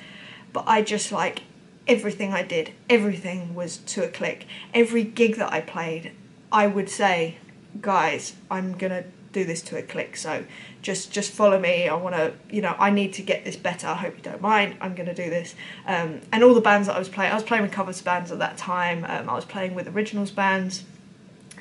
But 0.51 0.65
I 0.67 0.81
just 0.81 1.11
like 1.11 1.43
everything 1.87 2.33
I 2.33 2.43
did. 2.43 2.73
Everything 2.89 3.53
was 3.53 3.77
to 3.77 4.03
a 4.03 4.07
click. 4.07 4.47
Every 4.73 5.03
gig 5.03 5.35
that 5.35 5.51
I 5.51 5.61
played, 5.61 6.11
I 6.51 6.67
would 6.67 6.89
say, 6.89 7.37
guys, 7.81 8.35
I'm 8.49 8.77
gonna 8.77 9.03
do 9.33 9.43
this 9.43 9.61
to 9.63 9.77
a 9.77 9.81
click. 9.81 10.15
So 10.15 10.45
just 10.81 11.11
just 11.11 11.31
follow 11.31 11.59
me. 11.59 11.89
I 11.89 11.95
want 11.95 12.15
to, 12.15 12.33
you 12.49 12.61
know, 12.61 12.75
I 12.79 12.91
need 12.91 13.13
to 13.13 13.21
get 13.21 13.43
this 13.43 13.57
better. 13.57 13.87
I 13.87 13.95
hope 13.95 14.15
you 14.15 14.23
don't 14.23 14.41
mind. 14.41 14.77
I'm 14.79 14.95
going 14.95 15.07
to 15.07 15.13
do 15.13 15.29
this. 15.29 15.55
Um, 15.85 16.21
and 16.31 16.43
all 16.43 16.53
the 16.53 16.61
bands 16.61 16.87
that 16.87 16.95
I 16.95 16.99
was 16.99 17.09
playing, 17.09 17.31
I 17.31 17.35
was 17.35 17.43
playing 17.43 17.63
with 17.63 17.71
covers 17.71 18.01
bands 18.01 18.31
at 18.31 18.39
that 18.39 18.57
time. 18.57 19.03
Um, 19.05 19.29
I 19.29 19.33
was 19.33 19.45
playing 19.45 19.75
with 19.75 19.93
originals 19.93 20.31
bands. 20.31 20.83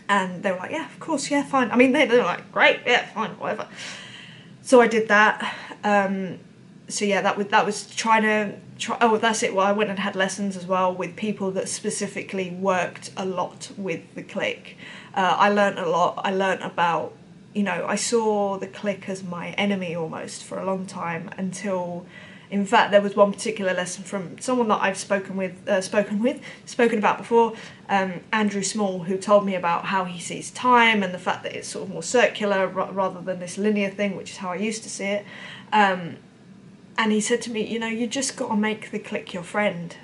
And 0.09 0.43
they 0.43 0.53
were 0.53 0.59
like, 0.59 0.73
yeah, 0.73 0.87
of 0.87 1.01
course, 1.01 1.31
yeah, 1.31 1.43
fine. 1.43 1.71
I 1.71 1.77
mean, 1.77 1.93
they, 1.93 2.07
they 2.07 2.19
were 2.19 2.25
like, 2.25 2.53
great, 2.53 2.81
yeah, 2.87 3.07
fine, 3.07 3.31
whatever. 3.38 3.69
So 4.62 4.81
I 4.81 4.88
did 4.88 5.09
that. 5.09 5.55
Um, 5.85 6.38
so 6.88 7.05
yeah, 7.05 7.23
that 7.23 7.37
was 7.37 7.47
that 7.49 7.65
was 7.65 7.95
trying 7.95 8.23
to 8.23 8.55
try. 8.79 8.99
Oh, 9.01 9.17
that's 9.17 9.43
it. 9.43 9.55
Well, 9.55 9.67
I 9.67 9.73
went 9.73 9.91
and 9.91 9.99
had 9.99 10.15
lessons 10.15 10.57
as 10.57 10.67
well 10.67 10.95
with 10.95 11.17
people 11.17 11.51
that 11.53 11.69
specifically 11.69 12.51
worked 12.51 13.11
a 13.17 13.25
lot 13.25 13.71
with 13.77 14.15
the 14.15 14.23
click. 14.23 14.77
Uh, 15.15 15.37
I 15.38 15.49
learned 15.49 15.79
a 15.79 15.88
lot. 15.88 16.21
I 16.25 16.33
learned 16.33 16.62
about, 16.62 17.15
you 17.55 17.62
know, 17.62 17.87
I 17.87 17.97
saw 17.97 18.59
the 18.59 18.67
click 18.67 19.09
as 19.09 19.23
my 19.23 19.51
enemy 19.53 19.95
almost 19.95 20.45
for 20.45 20.59
a 20.59 20.65
long 20.65 20.87
time 20.87 21.31
until 21.37 22.07
in 22.53 22.67
fact, 22.67 22.91
there 22.91 23.01
was 23.01 23.17
one 23.17 23.33
particular 23.33 23.73
lesson 23.73 24.05
from 24.05 24.38
someone 24.38 24.69
that 24.69 24.83
I've 24.83 24.99
spoken 24.99 25.38
with, 25.38 25.67
uh, 25.67 25.81
spoken 25.81 26.23
with, 26.23 26.38
spoken 26.67 26.99
about 26.99 27.17
before, 27.17 27.55
um, 27.88 28.21
Andrew 28.31 28.62
Small, 28.62 29.05
who 29.05 29.17
told 29.17 29.47
me 29.47 29.55
about 29.55 29.87
how 29.87 30.05
he 30.05 30.21
sees 30.21 30.51
time 30.51 31.03
and 31.03 31.15
the 31.15 31.19
fact 31.19 31.45
that 31.45 31.57
it's 31.57 31.67
sort 31.69 31.85
of 31.88 31.95
more 31.95 32.03
circular 32.03 32.67
rather 32.69 33.23
than 33.23 33.41
this 33.41 33.57
linear 33.57 33.88
thing, 33.88 34.19
which 34.19 34.33
is 34.33 34.37
how 34.37 34.51
I 34.51 34.57
used 34.57 34.83
to 34.83 34.91
see 34.91 35.07
it. 35.07 35.25
Um, 35.73 36.19
and 36.99 37.11
he 37.11 37.23
said 37.23 37.41
to 37.43 37.51
me, 37.51 37.67
you 37.67 37.79
know, 37.79 37.87
you 37.87 38.07
just 38.07 38.37
got 38.37 38.49
to 38.49 38.57
make 38.57 38.91
the 38.91 38.99
click 38.99 39.33
your 39.33 39.45
friend, 39.45 39.97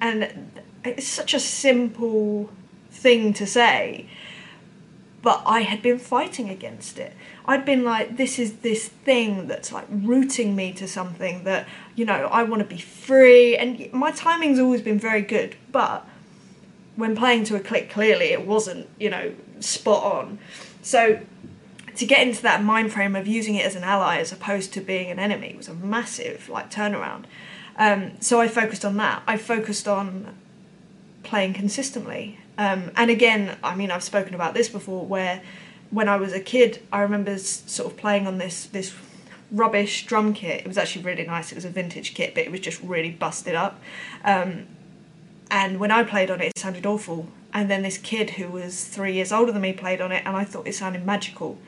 and 0.00 0.50
it's 0.84 1.06
such 1.06 1.32
a 1.32 1.38
simple 1.38 2.50
thing 2.90 3.32
to 3.34 3.46
say, 3.46 4.08
but 5.24 5.42
I 5.46 5.62
had 5.62 5.80
been 5.80 5.98
fighting 5.98 6.50
against 6.50 6.98
it. 6.98 7.14
I'd 7.46 7.64
been 7.64 7.82
like, 7.82 8.18
this 8.18 8.38
is 8.38 8.58
this 8.58 8.88
thing 8.88 9.46
that's 9.46 9.72
like 9.72 9.86
rooting 9.88 10.54
me 10.54 10.72
to 10.74 10.86
something 10.86 11.44
that, 11.44 11.66
you 11.96 12.04
know, 12.04 12.28
I 12.30 12.42
want 12.42 12.60
to 12.60 12.68
be 12.68 12.78
free. 12.78 13.56
And 13.56 13.90
my 13.90 14.10
timing's 14.10 14.58
always 14.58 14.82
been 14.82 14.98
very 14.98 15.22
good, 15.22 15.56
but 15.72 16.06
when 16.94 17.16
playing 17.16 17.44
to 17.44 17.56
a 17.56 17.60
click, 17.60 17.88
clearly 17.88 18.26
it 18.26 18.46
wasn't, 18.46 18.86
you 19.00 19.08
know, 19.08 19.34
spot 19.60 20.04
on. 20.04 20.38
So 20.82 21.20
to 21.96 22.04
get 22.04 22.26
into 22.26 22.42
that 22.42 22.62
mind 22.62 22.92
frame 22.92 23.16
of 23.16 23.26
using 23.26 23.54
it 23.54 23.64
as 23.64 23.74
an 23.76 23.82
ally 23.82 24.18
as 24.18 24.30
opposed 24.30 24.74
to 24.74 24.80
being 24.82 25.10
an 25.10 25.18
enemy 25.18 25.54
was 25.56 25.68
a 25.68 25.74
massive 25.74 26.50
like 26.50 26.70
turnaround. 26.70 27.24
Um, 27.76 28.20
so 28.20 28.42
I 28.42 28.48
focused 28.48 28.84
on 28.84 28.98
that. 28.98 29.22
I 29.26 29.38
focused 29.38 29.88
on 29.88 30.34
playing 31.22 31.54
consistently. 31.54 32.38
Um, 32.58 32.90
and 32.96 33.10
again, 33.10 33.56
I 33.62 33.74
mean, 33.74 33.90
I've 33.90 34.02
spoken 34.02 34.34
about 34.34 34.54
this 34.54 34.68
before, 34.68 35.04
where 35.04 35.42
when 35.90 36.08
I 36.08 36.16
was 36.16 36.32
a 36.32 36.40
kid, 36.40 36.82
I 36.92 37.00
remember 37.02 37.38
sort 37.38 37.90
of 37.90 37.98
playing 37.98 38.26
on 38.26 38.38
this 38.38 38.66
this 38.66 38.94
rubbish 39.50 40.06
drum 40.06 40.34
kit. 40.34 40.60
It 40.60 40.66
was 40.66 40.78
actually 40.78 41.04
really 41.04 41.26
nice. 41.26 41.52
It 41.52 41.54
was 41.54 41.64
a 41.64 41.70
vintage 41.70 42.14
kit, 42.14 42.34
but 42.34 42.44
it 42.44 42.50
was 42.50 42.60
just 42.60 42.82
really 42.82 43.10
busted 43.10 43.54
up. 43.54 43.80
Um, 44.24 44.66
and 45.50 45.78
when 45.78 45.90
I 45.90 46.02
played 46.02 46.30
on 46.30 46.40
it, 46.40 46.46
it 46.46 46.58
sounded 46.58 46.86
awful. 46.86 47.28
And 47.52 47.70
then 47.70 47.82
this 47.82 47.98
kid 47.98 48.30
who 48.30 48.48
was 48.48 48.84
three 48.84 49.12
years 49.12 49.30
older 49.30 49.52
than 49.52 49.62
me 49.62 49.72
played 49.72 50.00
on 50.00 50.10
it, 50.10 50.22
and 50.26 50.36
I 50.36 50.44
thought 50.44 50.66
it 50.66 50.74
sounded 50.74 51.06
magical. 51.06 51.58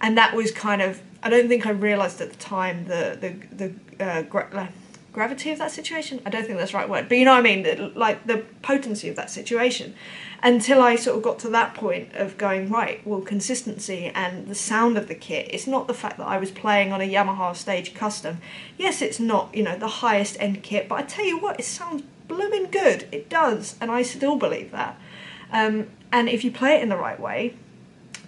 And 0.00 0.16
that 0.16 0.34
was 0.34 0.50
kind 0.50 0.82
of 0.82 1.00
I 1.22 1.30
don't 1.30 1.48
think 1.48 1.66
I 1.66 1.70
realised 1.70 2.20
at 2.20 2.30
the 2.30 2.36
time 2.36 2.86
the 2.86 3.18
the 3.20 3.74
the 3.98 4.04
uh, 4.04 4.22
gravity 5.12 5.50
of 5.50 5.58
that 5.58 5.70
situation. 5.70 6.20
I 6.24 6.30
don't 6.30 6.44
think 6.44 6.58
that's 6.58 6.72
the 6.72 6.78
right 6.78 6.88
word, 6.88 7.08
but 7.08 7.18
you 7.18 7.24
know 7.24 7.32
what 7.32 7.40
I 7.40 7.42
mean. 7.42 7.92
Like 7.94 8.26
the 8.26 8.44
potency 8.62 9.08
of 9.08 9.16
that 9.16 9.30
situation 9.30 9.94
until 10.42 10.80
I 10.80 10.96
sort 10.96 11.16
of 11.16 11.22
got 11.22 11.38
to 11.40 11.48
that 11.50 11.74
point 11.74 12.14
of 12.14 12.38
going 12.38 12.70
right. 12.70 13.04
Well, 13.06 13.20
consistency 13.20 14.12
and 14.14 14.48
the 14.48 14.54
sound 14.54 14.96
of 14.96 15.08
the 15.08 15.14
kit. 15.14 15.48
It's 15.50 15.66
not 15.66 15.88
the 15.88 15.94
fact 15.94 16.18
that 16.18 16.26
I 16.26 16.38
was 16.38 16.50
playing 16.50 16.92
on 16.92 17.00
a 17.00 17.08
Yamaha 17.08 17.56
Stage 17.56 17.94
Custom. 17.94 18.38
Yes, 18.76 19.02
it's 19.02 19.18
not 19.18 19.54
you 19.54 19.62
know 19.62 19.76
the 19.76 19.88
highest 19.88 20.36
end 20.40 20.62
kit, 20.62 20.88
but 20.88 20.96
I 20.96 21.02
tell 21.02 21.24
you 21.24 21.38
what, 21.38 21.58
it 21.58 21.64
sounds 21.64 22.02
blooming 22.28 22.70
good. 22.70 23.08
It 23.10 23.28
does, 23.28 23.76
and 23.80 23.90
I 23.90 24.02
still 24.02 24.36
believe 24.36 24.70
that. 24.70 24.98
Um, 25.50 25.88
and 26.12 26.28
if 26.28 26.44
you 26.44 26.50
play 26.50 26.76
it 26.76 26.82
in 26.82 26.88
the 26.88 26.96
right 26.96 27.18
way, 27.18 27.54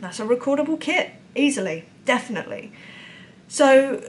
that's 0.00 0.18
a 0.18 0.24
recordable 0.24 0.80
kit 0.80 1.12
easily, 1.34 1.84
definitely. 2.04 2.72
So 3.48 4.02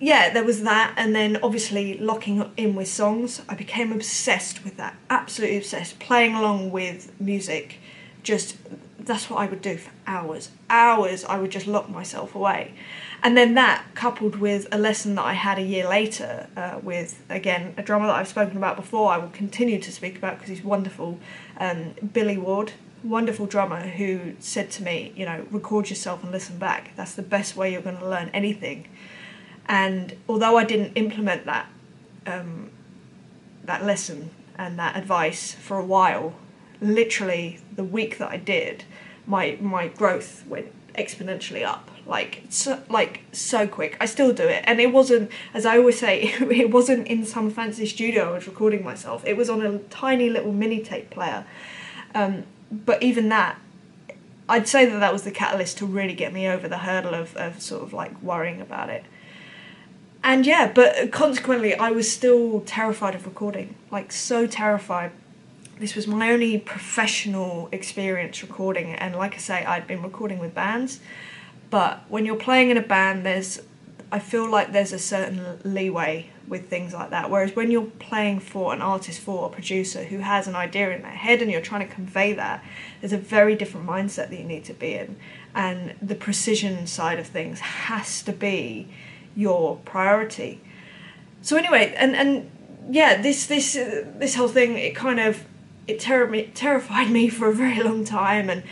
yeah, 0.00 0.32
there 0.32 0.44
was 0.44 0.62
that, 0.62 0.94
and 0.96 1.14
then 1.14 1.38
obviously 1.42 1.98
locking 1.98 2.50
in 2.56 2.74
with 2.74 2.88
songs. 2.88 3.42
I 3.50 3.54
became 3.54 3.92
obsessed 3.92 4.64
with 4.64 4.78
that, 4.78 4.96
absolutely 5.10 5.58
obsessed. 5.58 5.98
Playing 5.98 6.34
along 6.34 6.70
with 6.70 7.12
music, 7.20 7.76
just 8.22 8.56
that's 8.98 9.28
what 9.28 9.40
I 9.40 9.46
would 9.46 9.60
do 9.60 9.76
for 9.76 9.90
hours. 10.06 10.50
Hours, 10.70 11.24
I 11.24 11.38
would 11.38 11.50
just 11.50 11.66
lock 11.66 11.90
myself 11.90 12.34
away. 12.34 12.72
And 13.22 13.36
then 13.36 13.52
that, 13.54 13.84
coupled 13.94 14.36
with 14.36 14.66
a 14.72 14.78
lesson 14.78 15.16
that 15.16 15.24
I 15.24 15.34
had 15.34 15.58
a 15.58 15.62
year 15.62 15.86
later 15.86 16.48
uh, 16.56 16.78
with, 16.82 17.22
again, 17.28 17.74
a 17.76 17.82
drummer 17.82 18.06
that 18.06 18.16
I've 18.16 18.28
spoken 18.28 18.56
about 18.56 18.76
before, 18.76 19.12
I 19.12 19.18
will 19.18 19.28
continue 19.28 19.78
to 19.80 19.92
speak 19.92 20.16
about 20.16 20.36
because 20.36 20.48
he's 20.48 20.64
wonderful, 20.64 21.18
um, 21.58 21.94
Billy 22.12 22.38
Ward, 22.38 22.72
wonderful 23.02 23.44
drummer 23.44 23.80
who 23.80 24.34
said 24.38 24.70
to 24.72 24.82
me, 24.82 25.12
you 25.14 25.26
know, 25.26 25.46
record 25.50 25.90
yourself 25.90 26.22
and 26.22 26.32
listen 26.32 26.58
back. 26.58 26.92
That's 26.96 27.14
the 27.14 27.22
best 27.22 27.56
way 27.56 27.72
you're 27.72 27.82
going 27.82 27.98
to 27.98 28.08
learn 28.08 28.30
anything 28.32 28.86
and 29.70 30.16
although 30.28 30.58
I 30.58 30.64
didn't 30.64 30.94
implement 30.96 31.46
that 31.46 31.68
um, 32.26 32.70
that 33.64 33.84
lesson 33.84 34.30
and 34.58 34.76
that 34.80 34.96
advice 34.96 35.54
for 35.54 35.78
a 35.78 35.84
while, 35.84 36.34
literally 36.80 37.60
the 37.76 37.84
week 37.84 38.18
that 38.18 38.30
I 38.30 38.36
did, 38.36 38.82
my 39.26 39.56
my 39.60 39.86
growth 39.86 40.44
went 40.48 40.72
exponentially 40.94 41.64
up. 41.64 41.88
Like 42.04 42.42
so, 42.48 42.82
like 42.88 43.20
so 43.30 43.68
quick. 43.68 43.96
I 44.00 44.06
still 44.06 44.32
do 44.32 44.42
it. 44.42 44.64
And 44.66 44.80
it 44.80 44.92
wasn't 44.92 45.30
as 45.54 45.64
i 45.64 45.78
always 45.78 46.00
say 46.00 46.22
it 46.40 46.70
wasn't 46.72 47.06
in 47.06 47.24
some 47.24 47.48
fancy 47.50 47.86
studio 47.86 48.30
i 48.30 48.34
was 48.34 48.48
recording 48.48 48.82
myself. 48.82 49.24
It 49.24 49.36
was 49.36 49.48
on 49.48 49.64
a 49.64 49.78
tiny 49.78 50.30
little 50.30 50.52
mini 50.52 50.80
tape 50.82 51.10
player. 51.10 51.44
Um, 52.12 52.44
but 52.72 53.02
even 53.02 53.28
that 53.28 53.58
i'd 54.48 54.66
say 54.66 54.84
that 54.84 54.98
that 54.98 55.12
was 55.12 55.22
the 55.22 55.30
catalyst 55.30 55.78
to 55.78 55.86
really 55.86 56.14
get 56.14 56.32
me 56.32 56.48
over 56.48 56.66
the 56.68 56.78
hurdle 56.78 57.14
of, 57.14 57.36
of 57.36 57.60
sort 57.60 57.82
of 57.82 57.92
like 57.92 58.20
worrying 58.20 58.60
about 58.60 58.88
it 58.90 59.04
and 60.22 60.46
yeah, 60.46 60.70
but 60.72 61.10
consequently, 61.10 61.74
I 61.74 61.90
was 61.90 62.10
still 62.10 62.60
terrified 62.60 63.14
of 63.14 63.26
recording. 63.26 63.74
Like, 63.90 64.12
so 64.12 64.46
terrified. 64.46 65.12
This 65.78 65.94
was 65.94 66.06
my 66.06 66.30
only 66.30 66.58
professional 66.58 67.68
experience 67.72 68.42
recording, 68.42 68.94
and 68.94 69.16
like 69.16 69.34
I 69.34 69.38
say, 69.38 69.64
I'd 69.64 69.86
been 69.86 70.02
recording 70.02 70.38
with 70.38 70.54
bands. 70.54 71.00
But 71.70 72.04
when 72.08 72.26
you're 72.26 72.36
playing 72.36 72.70
in 72.70 72.76
a 72.76 72.82
band, 72.82 73.24
there's, 73.24 73.62
I 74.12 74.18
feel 74.18 74.50
like 74.50 74.72
there's 74.72 74.92
a 74.92 74.98
certain 74.98 75.60
leeway 75.64 76.30
with 76.46 76.68
things 76.68 76.92
like 76.92 77.10
that. 77.10 77.30
Whereas 77.30 77.54
when 77.54 77.70
you're 77.70 77.84
playing 77.84 78.40
for 78.40 78.74
an 78.74 78.82
artist, 78.82 79.20
for 79.20 79.46
a 79.46 79.48
producer 79.48 80.04
who 80.04 80.18
has 80.18 80.48
an 80.48 80.56
idea 80.56 80.90
in 80.90 81.02
their 81.02 81.12
head 81.12 81.40
and 81.40 81.50
you're 81.50 81.60
trying 81.60 81.88
to 81.88 81.94
convey 81.94 82.32
that, 82.34 82.62
there's 83.00 83.12
a 83.12 83.18
very 83.18 83.54
different 83.54 83.86
mindset 83.86 84.28
that 84.28 84.38
you 84.38 84.44
need 84.44 84.64
to 84.64 84.74
be 84.74 84.94
in. 84.94 85.16
And 85.54 85.94
the 86.02 86.16
precision 86.16 86.86
side 86.88 87.20
of 87.20 87.28
things 87.28 87.60
has 87.60 88.20
to 88.24 88.32
be 88.32 88.88
your 89.36 89.76
priority. 89.84 90.60
So 91.42 91.56
anyway, 91.56 91.94
and 91.96 92.14
and 92.16 92.50
yeah, 92.90 93.20
this 93.20 93.46
this 93.46 93.76
uh, 93.76 94.04
this 94.18 94.34
whole 94.34 94.48
thing 94.48 94.76
it 94.76 94.94
kind 94.94 95.20
of 95.20 95.44
it 95.86 96.00
ter- 96.00 96.46
terrified 96.54 97.10
me 97.10 97.28
for 97.28 97.48
a 97.48 97.54
very 97.54 97.82
long 97.82 98.04
time, 98.04 98.50
and 98.50 98.62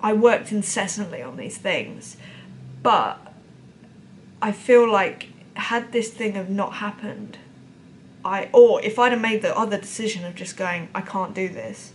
I 0.00 0.12
worked 0.12 0.52
incessantly 0.52 1.22
on 1.22 1.36
these 1.36 1.58
things, 1.58 2.16
but 2.82 3.18
I 4.42 4.52
feel 4.52 4.90
like 4.90 5.28
had 5.54 5.92
this 5.92 6.10
thing 6.10 6.34
have 6.34 6.50
not 6.50 6.74
happened, 6.74 7.38
I 8.24 8.48
or 8.52 8.82
if 8.82 8.98
I'd 8.98 9.12
have 9.12 9.20
made 9.20 9.42
the 9.42 9.56
other 9.56 9.78
decision 9.78 10.24
of 10.24 10.34
just 10.34 10.56
going, 10.56 10.88
I 10.94 11.00
can't 11.00 11.34
do 11.34 11.48
this, 11.48 11.92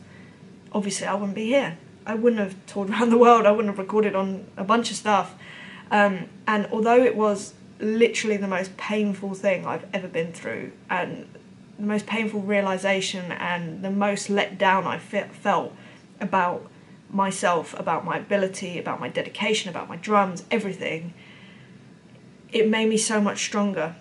obviously 0.71 1.07
I 1.07 1.13
wouldn't 1.13 1.35
be 1.35 1.45
here. 1.45 1.77
I 2.05 2.13
wouldn't 2.13 2.39
have 2.39 2.55
toured 2.67 2.89
around 2.91 3.09
the 3.09 3.17
world. 3.17 3.45
I 3.45 3.51
wouldn't 3.51 3.69
have 3.73 3.79
recorded 3.79 4.15
on 4.15 4.45
a 4.57 4.63
bunch 4.63 4.91
of 4.91 4.97
stuff. 4.97 5.35
Um, 5.91 6.29
and 6.47 6.67
although 6.71 7.03
it 7.03 7.15
was 7.15 7.53
literally 7.79 8.37
the 8.37 8.47
most 8.47 8.77
painful 8.77 9.33
thing 9.33 9.65
I've 9.65 9.85
ever 9.93 10.07
been 10.07 10.31
through, 10.31 10.71
and 10.89 11.27
the 11.77 11.85
most 11.85 12.05
painful 12.05 12.41
realization, 12.41 13.31
and 13.31 13.83
the 13.83 13.91
most 13.91 14.29
let 14.29 14.57
down 14.57 14.85
I 14.85 14.97
felt 14.97 15.73
about 16.19 16.69
myself, 17.09 17.77
about 17.79 18.05
my 18.05 18.17
ability, 18.17 18.79
about 18.79 18.99
my 18.99 19.09
dedication, 19.09 19.69
about 19.69 19.87
my 19.87 19.95
drums, 19.97 20.43
everything. 20.51 21.13
It 22.51 22.69
made 22.69 22.89
me 22.89 22.97
so 22.97 23.21
much 23.21 23.43
stronger. 23.43 23.95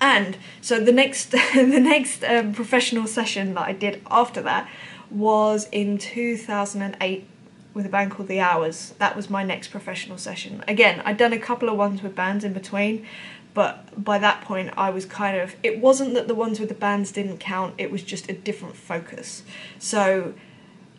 And 0.00 0.36
so 0.60 0.80
the 0.80 0.92
next 0.92 1.30
the 1.54 1.80
next 1.80 2.24
um, 2.24 2.52
professional 2.52 3.06
session 3.06 3.54
that 3.54 3.66
I 3.66 3.72
did 3.72 4.02
after 4.10 4.42
that 4.42 4.68
was 5.10 5.68
in 5.70 5.98
2008 5.98 7.28
with 7.76 7.84
a 7.84 7.90
band 7.90 8.10
called 8.10 8.26
The 8.26 8.40
Hours. 8.40 8.94
That 8.98 9.14
was 9.14 9.28
my 9.28 9.44
next 9.44 9.68
professional 9.68 10.16
session. 10.16 10.64
Again, 10.66 11.02
I'd 11.04 11.18
done 11.18 11.34
a 11.34 11.38
couple 11.38 11.68
of 11.68 11.76
ones 11.76 12.02
with 12.02 12.16
bands 12.16 12.42
in 12.42 12.54
between, 12.54 13.06
but 13.52 14.02
by 14.02 14.16
that 14.16 14.40
point 14.40 14.72
I 14.78 14.88
was 14.88 15.04
kind 15.04 15.36
of 15.36 15.54
it 15.62 15.78
wasn't 15.78 16.14
that 16.14 16.26
the 16.26 16.34
ones 16.34 16.58
with 16.58 16.70
the 16.70 16.74
bands 16.74 17.12
didn't 17.12 17.36
count, 17.36 17.74
it 17.76 17.90
was 17.90 18.02
just 18.02 18.30
a 18.30 18.32
different 18.32 18.76
focus. 18.76 19.42
So 19.78 20.32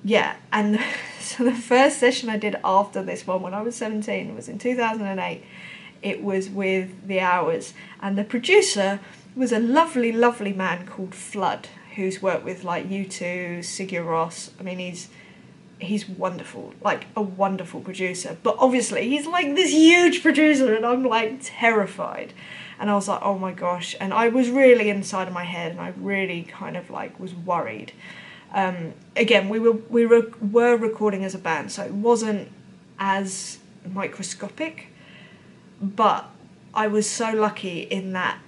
yeah, 0.03 0.35
and 0.53 0.79
so 1.19 1.43
the 1.43 1.51
first 1.55 1.97
session 1.97 2.29
I 2.29 2.37
did 2.37 2.55
after 2.63 3.01
this 3.01 3.25
one 3.25 3.41
when 3.41 3.55
I 3.55 3.63
was 3.63 3.75
17 3.75 4.35
was 4.35 4.47
in 4.47 4.59
2008. 4.59 5.43
It 6.03 6.23
was 6.23 6.47
with 6.47 7.07
The 7.07 7.19
Hours, 7.21 7.73
and 7.99 8.15
the 8.15 8.23
producer 8.23 8.99
was 9.35 9.51
a 9.51 9.59
lovely, 9.59 10.11
lovely 10.11 10.53
man 10.53 10.85
called 10.85 11.15
Flood, 11.15 11.69
who's 11.95 12.21
worked 12.21 12.45
with 12.45 12.63
like 12.63 12.87
U2, 12.87 13.59
Sigur 13.59 14.05
Rós. 14.05 14.51
I 14.59 14.63
mean, 14.63 14.77
he's 14.77 15.09
he's 15.79 16.07
wonderful, 16.07 16.73
like 16.81 17.05
a 17.15 17.21
wonderful 17.21 17.81
producer. 17.81 18.37
But 18.43 18.55
obviously, 18.59 19.09
he's 19.09 19.27
like 19.27 19.55
this 19.55 19.71
huge 19.71 20.21
producer, 20.21 20.73
and 20.73 20.85
I'm 20.85 21.03
like 21.03 21.39
terrified. 21.41 22.33
And 22.79 22.91
I 22.91 22.95
was 22.95 23.07
like, 23.07 23.21
oh 23.23 23.37
my 23.37 23.53
gosh. 23.53 23.95
And 23.99 24.13
I 24.13 24.27
was 24.29 24.49
really 24.49 24.89
inside 24.89 25.27
of 25.27 25.33
my 25.33 25.43
head, 25.43 25.71
and 25.71 25.81
I 25.81 25.93
really 25.97 26.43
kind 26.43 26.77
of 26.77 26.89
like 26.89 27.19
was 27.19 27.33
worried. 27.33 27.91
Um, 28.53 28.93
again, 29.15 29.49
we 29.49 29.59
were 29.59 29.73
we 29.73 30.05
were, 30.05 30.31
were 30.41 30.75
recording 30.75 31.23
as 31.23 31.35
a 31.35 31.39
band, 31.39 31.71
so 31.71 31.83
it 31.83 31.93
wasn't 31.93 32.49
as 32.99 33.59
microscopic. 33.85 34.87
But 35.81 36.29
I 36.73 36.87
was 36.87 37.09
so 37.09 37.31
lucky 37.31 37.81
in 37.81 38.13
that 38.13 38.39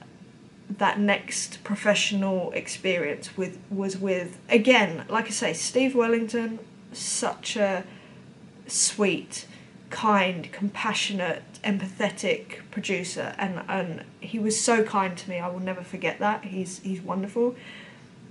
that 0.77 0.99
next 0.99 1.63
professional 1.63 2.51
experience 2.51 3.35
with 3.35 3.57
was 3.69 3.97
with 3.97 4.37
again, 4.49 5.05
like 5.09 5.25
I 5.25 5.31
say, 5.31 5.53
Steve 5.53 5.95
Wellington, 5.95 6.59
such 6.91 7.55
a 7.55 7.83
sweet, 8.67 9.45
kind, 9.89 10.51
compassionate, 10.51 11.43
empathetic 11.63 12.59
producer, 12.71 13.33
and 13.37 13.61
and 13.67 14.03
he 14.19 14.39
was 14.39 14.59
so 14.59 14.83
kind 14.83 15.17
to 15.17 15.29
me. 15.29 15.39
I 15.39 15.47
will 15.47 15.59
never 15.59 15.83
forget 15.83 16.19
that. 16.19 16.45
He's 16.45 16.79
he's 16.79 17.01
wonderful. 17.01 17.55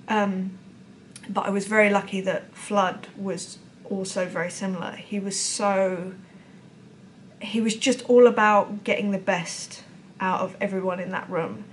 Um, 0.09 0.59
but 1.29 1.47
I 1.47 1.51
was 1.51 1.67
very 1.67 1.91
lucky 1.91 2.21
that 2.23 2.55
Flood 2.55 3.09
was 3.17 3.59
also 3.85 4.27
very 4.27 4.51
similar. 4.51 4.93
He 4.93 5.19
was 5.19 5.39
so 5.39 6.15
he 7.41 7.61
was 7.61 7.77
just 7.77 8.03
all 8.09 8.27
about 8.27 8.85
getting 8.85 9.11
the 9.11 9.19
best 9.19 9.85
out 10.21 10.41
of 10.41 10.57
everyone 10.61 11.01
in 11.01 11.11
that 11.11 11.29
room. 11.31 11.65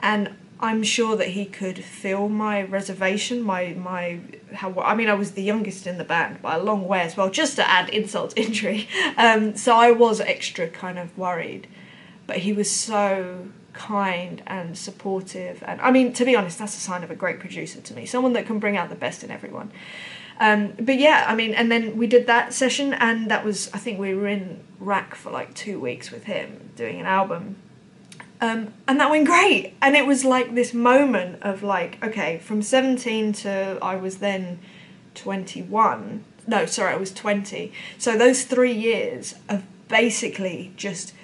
And 0.00 0.34
I'm 0.58 0.82
sure 0.82 1.16
that 1.16 1.28
he 1.28 1.44
could 1.44 1.84
feel 1.84 2.28
my 2.28 2.62
reservation, 2.62 3.42
my 3.42 3.74
my 3.74 4.20
how 4.54 4.74
I 4.80 4.94
mean 4.94 5.08
I 5.08 5.14
was 5.14 5.32
the 5.32 5.42
youngest 5.42 5.86
in 5.86 5.98
the 5.98 6.04
band 6.04 6.40
by 6.40 6.54
a 6.54 6.62
long 6.62 6.88
way 6.88 7.00
as 7.00 7.16
well, 7.16 7.28
just 7.28 7.56
to 7.56 7.68
add 7.68 7.90
insult 7.90 8.30
to 8.30 8.42
injury. 8.42 8.88
Um, 9.18 9.56
so 9.56 9.74
I 9.74 9.92
was 9.92 10.20
extra 10.20 10.68
kind 10.68 10.98
of 10.98 11.16
worried, 11.16 11.68
but 12.26 12.38
he 12.38 12.52
was 12.52 12.70
so 12.70 13.48
kind 13.72 14.42
and 14.46 14.76
supportive, 14.76 15.62
and 15.66 15.80
I 15.80 15.90
mean 15.90 16.12
to 16.14 16.24
be 16.24 16.36
honest, 16.36 16.58
that's 16.58 16.76
a 16.76 16.80
sign 16.80 17.02
of 17.02 17.10
a 17.10 17.14
great 17.14 17.40
producer 17.40 17.80
to 17.80 17.94
me, 17.94 18.06
someone 18.06 18.32
that 18.34 18.46
can 18.46 18.58
bring 18.58 18.76
out 18.76 18.88
the 18.88 18.94
best 18.94 19.24
in 19.24 19.30
everyone. 19.30 19.70
Um, 20.38 20.74
but 20.78 20.98
yeah, 20.98 21.24
I 21.28 21.34
mean, 21.34 21.54
and 21.54 21.70
then 21.70 21.96
we 21.96 22.06
did 22.06 22.26
that 22.26 22.52
session, 22.52 22.92
and 22.94 23.30
that 23.30 23.44
was 23.44 23.70
I 23.72 23.78
think 23.78 23.98
we 23.98 24.14
were 24.14 24.28
in 24.28 24.60
rack 24.78 25.14
for 25.14 25.30
like 25.30 25.54
two 25.54 25.80
weeks 25.80 26.10
with 26.10 26.24
him 26.24 26.70
doing 26.76 27.00
an 27.00 27.06
album 27.06 27.56
um, 28.40 28.72
and 28.86 29.00
that 29.00 29.10
went 29.10 29.26
great. 29.26 29.74
And 29.80 29.96
it 29.96 30.06
was 30.06 30.24
like 30.24 30.54
this 30.54 30.74
moment 30.74 31.42
of 31.42 31.62
like, 31.62 32.02
okay, 32.04 32.38
from 32.38 32.62
17 32.62 33.32
to 33.32 33.78
I 33.80 33.96
was 33.96 34.18
then 34.18 34.58
21. 35.14 36.24
No, 36.46 36.66
sorry, 36.66 36.94
I 36.94 36.96
was 36.96 37.12
20. 37.12 37.72
So 37.98 38.16
those 38.16 38.44
three 38.44 38.72
years 38.72 39.34
of 39.48 39.64
basically 39.88 40.72
just 40.76 41.14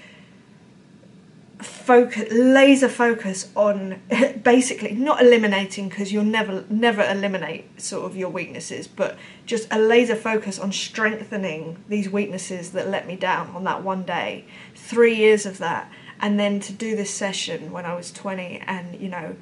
focus 1.62 2.28
laser 2.32 2.88
focus 2.88 3.50
on 3.54 4.00
basically 4.42 4.92
not 4.92 5.20
eliminating 5.20 5.88
because 5.88 6.12
you'll 6.12 6.24
never 6.24 6.64
never 6.68 7.02
eliminate 7.02 7.80
sort 7.80 8.04
of 8.04 8.16
your 8.16 8.28
weaknesses 8.28 8.88
but 8.88 9.16
just 9.46 9.68
a 9.70 9.78
laser 9.78 10.16
focus 10.16 10.58
on 10.58 10.72
strengthening 10.72 11.82
these 11.88 12.10
weaknesses 12.10 12.72
that 12.72 12.88
let 12.88 13.06
me 13.06 13.14
down 13.14 13.48
on 13.54 13.62
that 13.62 13.82
one 13.82 14.02
day 14.02 14.44
three 14.74 15.14
years 15.14 15.46
of 15.46 15.58
that 15.58 15.90
and 16.22 16.38
then 16.38 16.60
to 16.60 16.72
do 16.72 16.94
this 16.94 17.10
session 17.10 17.72
when 17.72 17.84
I 17.84 17.94
was 17.94 18.12
20 18.12 18.62
and 18.66 18.98
you 18.98 19.08
know 19.08 19.36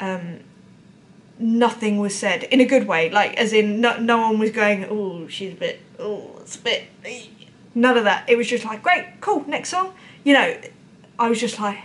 um, 0.00 0.40
nothing 1.38 1.98
was 1.98 2.14
said 2.14 2.42
in 2.42 2.60
a 2.60 2.64
good 2.64 2.86
way 2.86 3.08
like 3.08 3.34
as 3.36 3.52
in 3.52 3.80
no, 3.80 3.96
no 3.98 4.18
one 4.18 4.38
was 4.38 4.50
going 4.50 4.84
oh 4.90 5.28
she's 5.28 5.52
a 5.52 5.56
bit 5.56 5.80
oh 5.98 6.38
it's 6.40 6.56
a 6.56 6.60
bit 6.60 6.84
none 7.74 7.96
of 7.96 8.04
that. 8.04 8.28
It 8.28 8.36
was 8.36 8.48
just 8.48 8.64
like 8.64 8.82
great 8.82 9.06
cool 9.20 9.44
next 9.46 9.70
song. 9.70 9.94
You 10.24 10.34
know 10.34 10.58
I 11.18 11.28
was 11.28 11.40
just 11.40 11.58
like 11.60 11.78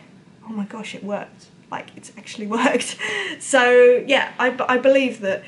oh 0.46 0.50
my 0.50 0.66
gosh 0.66 0.96
it 0.96 1.04
worked. 1.04 1.46
Like 1.72 1.92
it's 1.96 2.12
actually 2.18 2.48
worked. 2.58 2.98
So 3.40 4.04
yeah 4.08 4.34
I, 4.40 4.56
I 4.68 4.78
believe 4.80 5.22
that 5.22 5.44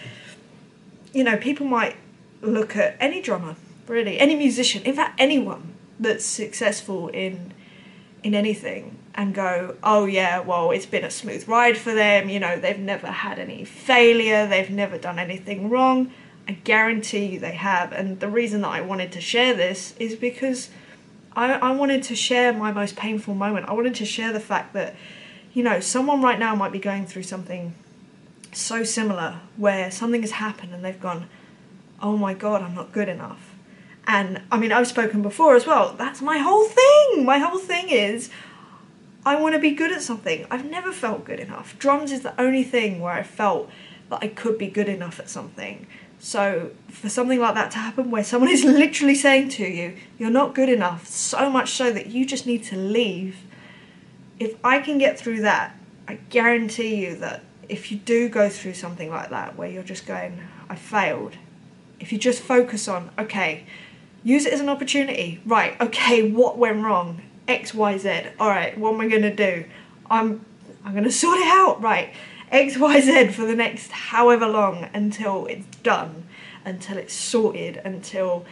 you 1.11 1.23
know 1.23 1.37
people 1.37 1.65
might 1.65 1.97
look 2.41 2.75
at 2.75 2.95
any 2.99 3.21
drummer 3.21 3.55
really 3.87 4.19
any 4.19 4.33
musician 4.33 4.81
in 4.83 4.95
fact 4.95 5.13
anyone 5.19 5.75
that's 5.99 6.25
successful 6.25 7.07
in 7.09 7.53
in 8.23 8.35
anything 8.35 8.97
and 9.15 9.33
go, 9.33 9.75
oh 9.83 10.05
yeah, 10.05 10.39
well, 10.39 10.71
it's 10.71 10.85
been 10.85 11.03
a 11.03 11.11
smooth 11.11 11.47
ride 11.47 11.77
for 11.77 11.93
them, 11.93 12.29
you 12.29 12.39
know, 12.39 12.59
they've 12.59 12.79
never 12.79 13.07
had 13.07 13.39
any 13.39 13.65
failure, 13.65 14.47
they've 14.47 14.69
never 14.69 14.97
done 14.97 15.19
anything 15.19 15.69
wrong. 15.69 16.11
I 16.47 16.53
guarantee 16.53 17.25
you 17.25 17.39
they 17.39 17.53
have. 17.53 17.91
And 17.91 18.19
the 18.19 18.27
reason 18.27 18.61
that 18.61 18.69
I 18.69 18.81
wanted 18.81 19.11
to 19.13 19.21
share 19.21 19.53
this 19.53 19.93
is 19.99 20.15
because 20.15 20.69
I, 21.35 21.53
I 21.53 21.71
wanted 21.71 22.03
to 22.03 22.15
share 22.15 22.51
my 22.53 22.71
most 22.71 22.95
painful 22.95 23.35
moment. 23.35 23.69
I 23.69 23.73
wanted 23.73 23.95
to 23.95 24.05
share 24.05 24.33
the 24.33 24.39
fact 24.39 24.73
that, 24.73 24.95
you 25.53 25.63
know, 25.63 25.79
someone 25.79 26.21
right 26.21 26.39
now 26.39 26.55
might 26.55 26.71
be 26.71 26.79
going 26.79 27.05
through 27.05 27.23
something 27.23 27.73
so 28.53 28.83
similar 28.83 29.39
where 29.55 29.91
something 29.91 30.21
has 30.21 30.31
happened 30.31 30.73
and 30.73 30.83
they've 30.83 30.99
gone, 30.99 31.27
oh 32.01 32.17
my 32.17 32.33
god, 32.33 32.61
I'm 32.61 32.75
not 32.75 32.91
good 32.91 33.07
enough 33.07 33.50
and 34.11 34.41
I 34.51 34.57
mean, 34.57 34.73
I've 34.73 34.87
spoken 34.87 35.21
before 35.21 35.55
as 35.55 35.65
well. 35.65 35.93
That's 35.93 36.21
my 36.21 36.37
whole 36.37 36.65
thing. 36.65 37.23
My 37.23 37.37
whole 37.37 37.57
thing 37.57 37.87
is 37.87 38.29
I 39.25 39.39
want 39.39 39.55
to 39.55 39.59
be 39.59 39.71
good 39.71 39.93
at 39.93 40.01
something. 40.01 40.45
I've 40.51 40.69
never 40.69 40.91
felt 40.91 41.23
good 41.23 41.39
enough. 41.39 41.79
Drums 41.79 42.11
is 42.11 42.19
the 42.21 42.39
only 42.39 42.65
thing 42.65 42.99
where 42.99 43.13
I 43.13 43.23
felt 43.23 43.69
that 44.09 44.19
I 44.21 44.27
could 44.27 44.57
be 44.57 44.67
good 44.67 44.89
enough 44.89 45.17
at 45.21 45.29
something. 45.29 45.87
So, 46.19 46.71
for 46.89 47.07
something 47.07 47.39
like 47.39 47.55
that 47.55 47.71
to 47.71 47.77
happen, 47.77 48.11
where 48.11 48.25
someone 48.25 48.51
is 48.51 48.63
literally 48.83 49.15
saying 49.15 49.47
to 49.49 49.65
you, 49.65 49.95
you're 50.19 50.29
not 50.29 50.55
good 50.55 50.69
enough, 50.69 51.07
so 51.07 51.49
much 51.49 51.71
so 51.71 51.93
that 51.93 52.07
you 52.07 52.25
just 52.25 52.45
need 52.45 52.63
to 52.65 52.75
leave, 52.75 53.37
if 54.39 54.55
I 54.61 54.79
can 54.79 54.97
get 54.97 55.17
through 55.17 55.39
that, 55.41 55.73
I 56.09 56.15
guarantee 56.29 56.95
you 56.95 57.15
that 57.15 57.43
if 57.69 57.93
you 57.93 57.97
do 57.97 58.27
go 58.27 58.49
through 58.49 58.73
something 58.73 59.09
like 59.09 59.29
that, 59.29 59.55
where 59.55 59.69
you're 59.69 59.83
just 59.83 60.05
going, 60.05 60.41
I 60.69 60.75
failed, 60.75 61.37
if 62.01 62.11
you 62.11 62.17
just 62.17 62.41
focus 62.41 62.89
on, 62.89 63.09
okay, 63.17 63.63
use 64.23 64.45
it 64.45 64.53
as 64.53 64.59
an 64.59 64.69
opportunity. 64.69 65.41
Right, 65.45 65.79
okay, 65.81 66.29
what 66.29 66.57
went 66.57 66.83
wrong? 66.83 67.21
X, 67.47 67.73
Y, 67.73 67.97
Z. 67.97 68.23
Alright, 68.39 68.77
what 68.77 68.93
am 68.93 69.01
I 69.01 69.07
gonna 69.07 69.35
do? 69.35 69.65
I'm 70.09 70.45
I'm 70.83 70.93
gonna 70.93 71.11
sort 71.11 71.39
it 71.39 71.47
out, 71.47 71.81
right. 71.81 72.13
X, 72.51 72.77
Y, 72.77 72.99
Z 72.99 73.27
for 73.29 73.45
the 73.45 73.55
next 73.55 73.91
however 73.91 74.47
long 74.47 74.89
until 74.93 75.45
it's 75.45 75.65
done, 75.77 76.27
until 76.65 76.97
it's 76.97 77.13
sorted, 77.13 77.77
until 77.77 78.45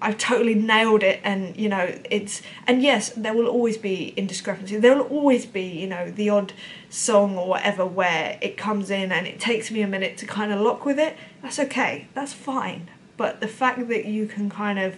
I've 0.00 0.16
totally 0.16 0.54
nailed 0.54 1.02
it 1.02 1.20
and 1.24 1.56
you 1.56 1.68
know 1.68 1.92
it's 2.08 2.40
and 2.68 2.82
yes 2.82 3.10
there 3.10 3.34
will 3.34 3.48
always 3.48 3.76
be 3.76 4.14
indiscrepancy 4.16 4.76
there 4.76 4.94
will 4.94 5.06
always 5.06 5.44
be 5.44 5.64
you 5.64 5.88
know 5.88 6.10
the 6.10 6.28
odd 6.30 6.52
song 6.88 7.36
or 7.36 7.48
whatever 7.48 7.84
where 7.84 8.38
it 8.40 8.56
comes 8.56 8.90
in 8.90 9.10
and 9.10 9.26
it 9.26 9.40
takes 9.40 9.72
me 9.72 9.82
a 9.82 9.88
minute 9.88 10.16
to 10.18 10.26
kind 10.26 10.52
of 10.52 10.60
lock 10.60 10.84
with 10.84 11.00
it 11.00 11.16
that's 11.42 11.58
okay 11.58 12.06
that's 12.14 12.32
fine 12.32 12.88
but 13.18 13.40
the 13.40 13.48
fact 13.48 13.88
that 13.88 14.06
you 14.06 14.26
can 14.26 14.48
kind 14.48 14.78
of 14.78 14.96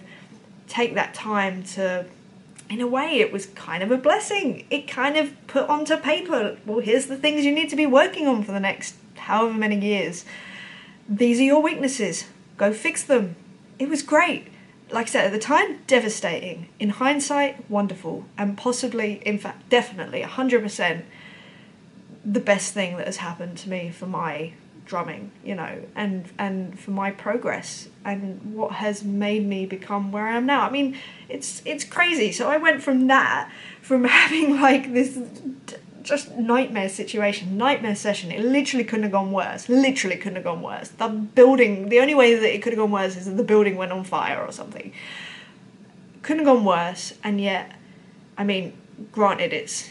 take 0.69 0.95
that 0.95 1.13
time 1.13 1.63
to 1.63 2.05
in 2.69 2.79
a 2.79 2.87
way 2.87 3.19
it 3.19 3.33
was 3.33 3.47
kind 3.47 3.83
of 3.83 3.91
a 3.91 3.97
blessing. 3.97 4.65
It 4.69 4.87
kind 4.87 5.17
of 5.17 5.35
put 5.47 5.67
onto 5.67 5.97
paper 5.97 6.57
well 6.65 6.79
here's 6.79 7.07
the 7.07 7.17
things 7.17 7.43
you 7.43 7.51
need 7.51 7.69
to 7.71 7.75
be 7.75 7.85
working 7.85 8.25
on 8.27 8.43
for 8.43 8.53
the 8.53 8.61
next 8.61 8.95
however 9.17 9.53
many 9.53 9.77
years. 9.77 10.23
These 11.09 11.41
are 11.41 11.43
your 11.43 11.61
weaknesses. 11.61 12.27
Go 12.55 12.71
fix 12.71 13.03
them. 13.03 13.35
It 13.77 13.89
was 13.89 14.01
great. 14.01 14.47
Like 14.91 15.07
I 15.07 15.09
said 15.09 15.25
at 15.25 15.31
the 15.31 15.39
time, 15.39 15.79
devastating. 15.87 16.69
In 16.79 16.89
hindsight, 16.89 17.69
wonderful, 17.69 18.25
and 18.37 18.57
possibly, 18.57 19.21
in 19.25 19.37
fact, 19.37 19.69
definitely, 19.69 20.21
100% 20.21 21.03
the 22.23 22.39
best 22.39 22.73
thing 22.73 22.97
that 22.97 23.07
has 23.07 23.17
happened 23.17 23.57
to 23.57 23.69
me 23.69 23.89
for 23.89 24.05
my 24.05 24.53
drumming, 24.85 25.31
you 25.43 25.55
know, 25.55 25.83
and 25.95 26.25
and 26.37 26.79
for 26.79 26.91
my 26.91 27.11
progress 27.11 27.87
and 28.03 28.55
what 28.55 28.73
has 28.73 29.03
made 29.03 29.45
me 29.47 29.65
become 29.65 30.11
where 30.11 30.27
I 30.27 30.37
am 30.37 30.45
now. 30.45 30.61
I 30.61 30.69
mean, 30.69 30.97
it's 31.29 31.61
it's 31.65 31.83
crazy. 31.83 32.31
So 32.31 32.49
I 32.49 32.57
went 32.57 32.81
from 32.81 33.07
that, 33.07 33.51
from 33.81 34.03
having 34.19 34.59
like 34.59 34.93
this 34.93 35.19
just 36.03 36.35
nightmare 36.35 36.89
situation, 36.89 37.57
nightmare 37.57 37.95
session. 37.95 38.31
It 38.31 38.43
literally 38.43 38.83
couldn't 38.83 39.03
have 39.03 39.11
gone 39.11 39.31
worse. 39.31 39.69
Literally 39.69 40.17
couldn't 40.17 40.35
have 40.35 40.43
gone 40.43 40.61
worse. 40.61 40.89
The 40.89 41.07
building, 41.07 41.89
the 41.89 41.99
only 41.99 42.15
way 42.15 42.33
that 42.35 42.53
it 42.53 42.61
could 42.61 42.73
have 42.73 42.79
gone 42.79 42.91
worse 42.91 43.15
is 43.15 43.25
that 43.25 43.37
the 43.37 43.43
building 43.43 43.75
went 43.75 43.91
on 43.91 44.03
fire 44.03 44.43
or 44.43 44.51
something. 44.51 44.91
Couldn't 46.21 46.45
have 46.45 46.55
gone 46.55 46.65
worse, 46.65 47.13
and 47.23 47.41
yet, 47.41 47.75
I 48.37 48.43
mean, 48.43 48.73
granted, 49.11 49.53
it's 49.53 49.89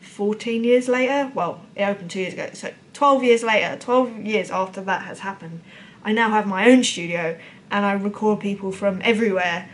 14 0.00 0.64
years 0.64 0.88
later. 0.88 1.30
Well, 1.34 1.60
it 1.76 1.84
opened 1.84 2.10
two 2.10 2.20
years 2.20 2.34
ago, 2.34 2.50
so 2.52 2.72
12 2.94 3.24
years 3.24 3.42
later, 3.42 3.76
12 3.78 4.18
years 4.20 4.50
after 4.50 4.80
that 4.82 5.02
has 5.02 5.20
happened, 5.20 5.60
I 6.04 6.12
now 6.12 6.30
have 6.30 6.46
my 6.46 6.70
own 6.70 6.84
studio 6.84 7.38
and 7.70 7.86
I 7.86 7.92
record 7.92 8.40
people 8.40 8.72
from 8.72 9.00
everywhere 9.02 9.68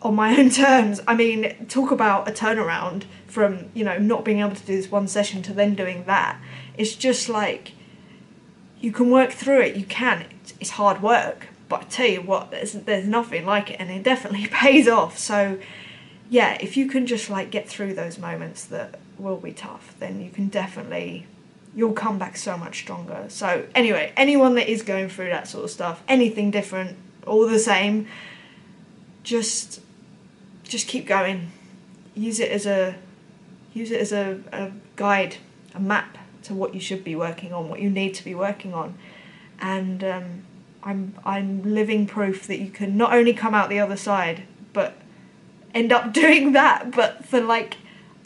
on 0.00 0.14
my 0.14 0.36
own 0.38 0.50
terms. 0.50 1.00
I 1.06 1.14
mean, 1.14 1.66
talk 1.66 1.90
about 1.90 2.28
a 2.28 2.32
turnaround 2.32 3.04
from, 3.26 3.66
you 3.74 3.84
know, 3.84 3.98
not 3.98 4.24
being 4.24 4.40
able 4.40 4.54
to 4.54 4.64
do 4.64 4.76
this 4.76 4.90
one 4.90 5.08
session 5.08 5.42
to 5.42 5.52
then 5.52 5.74
doing 5.74 6.04
that. 6.04 6.40
It's 6.76 6.94
just 6.94 7.28
like 7.28 7.72
you 8.80 8.92
can 8.92 9.10
work 9.10 9.32
through 9.32 9.60
it, 9.60 9.76
you 9.76 9.84
can. 9.84 10.24
It's, 10.60 10.70
hard 10.70 11.02
work, 11.02 11.48
but 11.68 11.80
I 11.80 11.84
tell 11.84 12.06
you 12.06 12.22
what, 12.22 12.50
there's 12.50 12.72
there's 12.72 13.06
nothing 13.06 13.44
like 13.44 13.70
it 13.70 13.76
and 13.78 13.90
it 13.90 14.02
definitely 14.02 14.46
pays 14.50 14.88
off. 14.88 15.18
So 15.18 15.58
yeah, 16.30 16.56
if 16.60 16.76
you 16.76 16.88
can 16.88 17.06
just 17.06 17.28
like 17.28 17.50
get 17.50 17.68
through 17.68 17.94
those 17.94 18.18
moments 18.18 18.64
that 18.66 18.98
will 19.18 19.36
be 19.36 19.52
tough, 19.52 19.94
then 19.98 20.20
you 20.22 20.30
can 20.30 20.48
definitely 20.48 21.26
you'll 21.74 21.92
come 21.92 22.18
back 22.18 22.36
so 22.36 22.56
much 22.56 22.80
stronger. 22.80 23.26
So 23.28 23.66
anyway, 23.74 24.12
anyone 24.16 24.54
that 24.56 24.70
is 24.70 24.82
going 24.82 25.08
through 25.08 25.30
that 25.30 25.48
sort 25.48 25.64
of 25.64 25.70
stuff, 25.70 26.02
anything 26.08 26.50
different, 26.50 26.96
all 27.26 27.46
the 27.46 27.58
same, 27.58 28.06
just 29.22 29.80
just 30.64 30.88
keep 30.88 31.06
going. 31.06 31.50
Use 32.14 32.40
it 32.40 32.50
as 32.50 32.66
a 32.66 32.96
use 33.74 33.90
it 33.90 34.00
as 34.00 34.12
a, 34.12 34.40
a 34.52 34.72
guide, 34.96 35.36
a 35.74 35.80
map 35.80 36.18
to 36.42 36.54
what 36.54 36.74
you 36.74 36.80
should 36.80 37.04
be 37.04 37.14
working 37.14 37.52
on, 37.52 37.68
what 37.68 37.80
you 37.80 37.90
need 37.90 38.14
to 38.14 38.24
be 38.24 38.34
working 38.34 38.74
on, 38.74 38.98
and 39.60 40.02
um, 40.02 40.42
I'm 40.82 41.14
I'm 41.24 41.62
living 41.62 42.06
proof 42.06 42.46
that 42.46 42.58
you 42.58 42.70
can 42.70 42.96
not 42.96 43.12
only 43.12 43.32
come 43.32 43.54
out 43.54 43.68
the 43.68 43.80
other 43.80 43.96
side, 43.96 44.44
but 44.72 44.94
end 45.74 45.92
up 45.92 46.12
doing 46.22 46.52
that, 46.52 46.90
but 46.90 47.24
for 47.24 47.40
like 47.40 47.76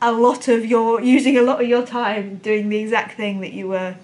a 0.03 0.13
lot 0.13 0.49
of 0.49 0.67
your 0.67 1.01
using 1.01 1.39
a 1.39 1.43
lot 1.43 1.63
of 1.63 1.69
your 1.69 1.87
time 1.87 2.37
doing 2.37 2.69
the 2.69 2.79
exact 2.79 3.17
thing 3.17 3.41
that 3.41 3.53
you 3.53 3.69
were 3.69 3.95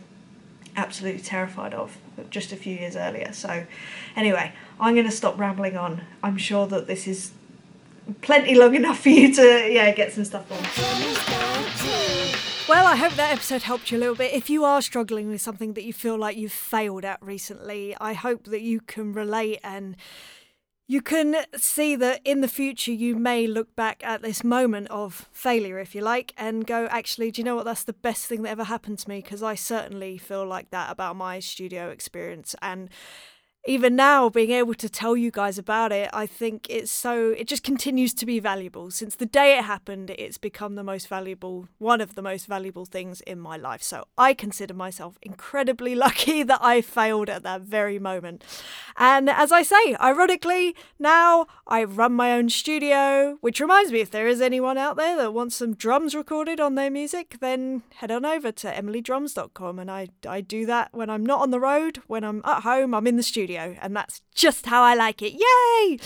absolutely 0.76 1.20
terrified 1.20 1.74
of 1.74 1.98
just 2.30 2.52
a 2.52 2.56
few 2.56 2.74
years 2.76 2.94
earlier. 2.94 3.32
So, 3.32 3.66
anyway, 4.14 4.52
I'm 4.78 4.94
going 4.94 5.06
to 5.06 5.12
stop 5.12 5.36
rambling 5.38 5.76
on. 5.76 6.02
I'm 6.22 6.38
sure 6.38 6.68
that 6.68 6.86
this 6.86 7.08
is 7.08 7.32
plenty 8.22 8.54
long 8.54 8.74
enough 8.74 9.00
for 9.00 9.10
you 9.10 9.34
to 9.34 9.68
yeah 9.70 9.90
get 9.92 10.12
some 10.12 10.24
stuff 10.24 10.50
on. 10.50 10.58
Well, 12.68 12.86
I 12.86 12.96
hope 12.96 13.14
that 13.14 13.32
episode 13.32 13.62
helped 13.62 13.90
you 13.90 13.98
a 13.98 14.00
little 14.00 14.14
bit. 14.14 14.32
If 14.34 14.50
you 14.50 14.64
are 14.64 14.82
struggling 14.82 15.30
with 15.30 15.40
something 15.40 15.72
that 15.72 15.84
you 15.84 15.92
feel 15.92 16.18
like 16.18 16.36
you've 16.36 16.52
failed 16.52 17.04
at 17.04 17.20
recently, 17.22 17.96
I 17.98 18.12
hope 18.12 18.44
that 18.44 18.60
you 18.60 18.80
can 18.80 19.14
relate 19.14 19.58
and 19.64 19.96
you 20.90 21.02
can 21.02 21.36
see 21.54 21.94
that 21.96 22.22
in 22.24 22.40
the 22.40 22.48
future 22.48 22.90
you 22.90 23.14
may 23.14 23.46
look 23.46 23.76
back 23.76 24.02
at 24.02 24.22
this 24.22 24.42
moment 24.42 24.88
of 24.88 25.28
failure, 25.32 25.78
if 25.78 25.94
you 25.94 26.00
like, 26.00 26.32
and 26.38 26.66
go, 26.66 26.86
actually, 26.86 27.30
do 27.30 27.42
you 27.42 27.44
know 27.44 27.54
what? 27.54 27.66
That's 27.66 27.84
the 27.84 27.92
best 27.92 28.24
thing 28.24 28.40
that 28.42 28.48
ever 28.48 28.64
happened 28.64 28.98
to 29.00 29.08
me 29.08 29.20
because 29.20 29.42
I 29.42 29.54
certainly 29.54 30.16
feel 30.16 30.46
like 30.46 30.70
that 30.70 30.90
about 30.90 31.14
my 31.14 31.40
studio 31.40 31.90
experience. 31.90 32.54
And 32.62 32.88
even 33.68 33.94
now 33.94 34.30
being 34.30 34.50
able 34.50 34.74
to 34.74 34.88
tell 34.88 35.14
you 35.16 35.30
guys 35.30 35.58
about 35.58 35.92
it 35.92 36.08
i 36.12 36.26
think 36.26 36.66
it's 36.70 36.90
so 36.90 37.30
it 37.36 37.46
just 37.46 37.62
continues 37.62 38.14
to 38.14 38.24
be 38.24 38.40
valuable. 38.40 38.90
Since 38.90 39.16
the 39.16 39.26
day 39.26 39.58
it 39.58 39.64
happened 39.64 40.10
it's 40.10 40.38
become 40.38 40.74
the 40.74 40.82
most 40.82 41.06
valuable 41.06 41.68
one 41.78 42.00
of 42.00 42.14
the 42.14 42.22
most 42.22 42.46
valuable 42.46 42.86
things 42.86 43.20
in 43.22 43.38
my 43.38 43.56
life. 43.56 43.82
So 43.82 44.06
i 44.16 44.32
consider 44.32 44.74
myself 44.74 45.18
incredibly 45.22 45.94
lucky 46.06 46.42
that 46.42 46.60
i 46.62 46.80
failed 46.80 47.28
at 47.28 47.42
that 47.42 47.62
very 47.62 47.98
moment. 47.98 48.44
And 48.96 49.28
as 49.28 49.52
i 49.52 49.62
say 49.62 49.94
ironically 50.00 50.74
now 50.98 51.46
i 51.66 51.84
run 51.84 52.12
my 52.12 52.32
own 52.32 52.48
studio 52.48 53.36
which 53.40 53.60
reminds 53.60 53.92
me 53.92 54.00
if 54.00 54.10
there 54.10 54.28
is 54.28 54.40
anyone 54.40 54.78
out 54.78 54.96
there 54.96 55.16
that 55.16 55.34
wants 55.34 55.56
some 55.56 55.74
drums 55.74 56.14
recorded 56.14 56.58
on 56.60 56.74
their 56.74 56.90
music 56.90 57.36
then 57.40 57.82
head 57.96 58.10
on 58.10 58.24
over 58.24 58.50
to 58.50 58.68
emilydrums.com 58.70 59.78
and 59.78 59.90
i 59.90 60.08
i 60.26 60.40
do 60.40 60.64
that 60.66 60.88
when 60.92 61.10
i'm 61.10 61.24
not 61.24 61.40
on 61.40 61.50
the 61.50 61.60
road 61.60 61.98
when 62.06 62.24
i'm 62.24 62.40
at 62.44 62.62
home 62.62 62.94
i'm 62.94 63.06
in 63.06 63.16
the 63.16 63.22
studio 63.22 63.57
and 63.58 63.96
that's 63.96 64.22
just 64.34 64.66
how 64.66 64.82
I 64.82 64.94
like 64.94 65.22
it. 65.22 65.32
Yay! 65.32 65.98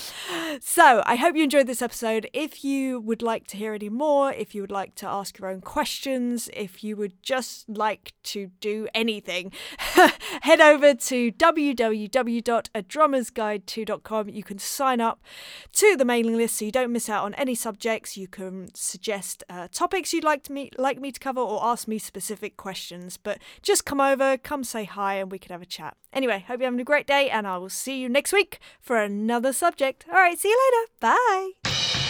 So, 0.61 1.03
I 1.07 1.17
hope 1.17 1.35
you 1.37 1.45
enjoyed 1.45 1.67
this 1.67 1.83
episode. 1.83 2.29
If 2.33 2.65
you 2.65 3.01
would 3.01 3.23
like 3.23 3.47
to 3.49 3.57
hear 3.57 3.75
any 3.75 3.89
more, 3.89 4.33
if 4.33 4.55
you 4.55 4.63
would 4.63 4.71
like 4.71 4.95
to 4.97 5.07
ask 5.07 5.39
your 5.39 5.49
own 5.49 5.61
questions, 5.61 6.49
if 6.53 6.83
you 6.83 6.97
would 6.97 7.23
just 7.23 7.69
like 7.69 8.13
to 8.25 8.51
do 8.61 8.89
anything, 8.95 9.53
head 10.43 10.61
over 10.61 10.95
to 10.95 11.33
www.adrummersguideto.com. 11.33 14.29
You 14.29 14.43
can 14.43 14.59
sign 14.59 15.01
up 15.01 15.23
to 15.73 15.97
the 15.97 16.05
mailing 16.05 16.37
list 16.37 16.57
so 16.57 16.65
you 16.65 16.73
don't 16.73 16.93
miss 16.93 17.09
out 17.09 17.25
on 17.25 17.35
any 17.35 17.55
subjects. 17.55 18.17
You 18.17 18.27
can 18.29 18.69
suggest 18.75 19.45
uh, 19.49 19.69
topics 19.73 20.13
you'd 20.13 20.25
like 20.25 20.43
to 20.45 20.53
me 20.53 20.71
like 20.79 21.01
me 21.01 21.13
to 21.13 21.21
cover 21.21 21.41
or 21.41 21.65
ask 21.65 21.89
me 21.89 21.99
specific 21.99 22.57
questions. 22.57 23.17
But 23.17 23.39
just 23.63 23.85
come 23.85 24.01
over, 24.01 24.37
come 24.39 24.65
say 24.65 24.85
hi, 24.85 25.15
and 25.15 25.31
we 25.31 25.39
can 25.39 25.53
have 25.53 25.63
a 25.63 25.67
chat. 25.67 25.97
Anyway, 26.13 26.45
hope 26.47 26.61
you're 26.61 26.67
having 26.67 26.81
a 26.81 26.85
great 26.85 27.07
day, 27.07 27.31
and 27.43 27.49
I 27.49 27.59
will 27.59 27.69
see 27.69 27.99
you 27.99 28.09
next 28.09 28.33
week 28.33 28.61
for 28.81 29.03
another 29.03 29.53
subject. 29.53 30.07
All 30.09 30.15
right, 30.15 30.39
see 30.39 30.49
you 30.49 30.71
later. 30.71 30.93
Bye. 31.65 32.02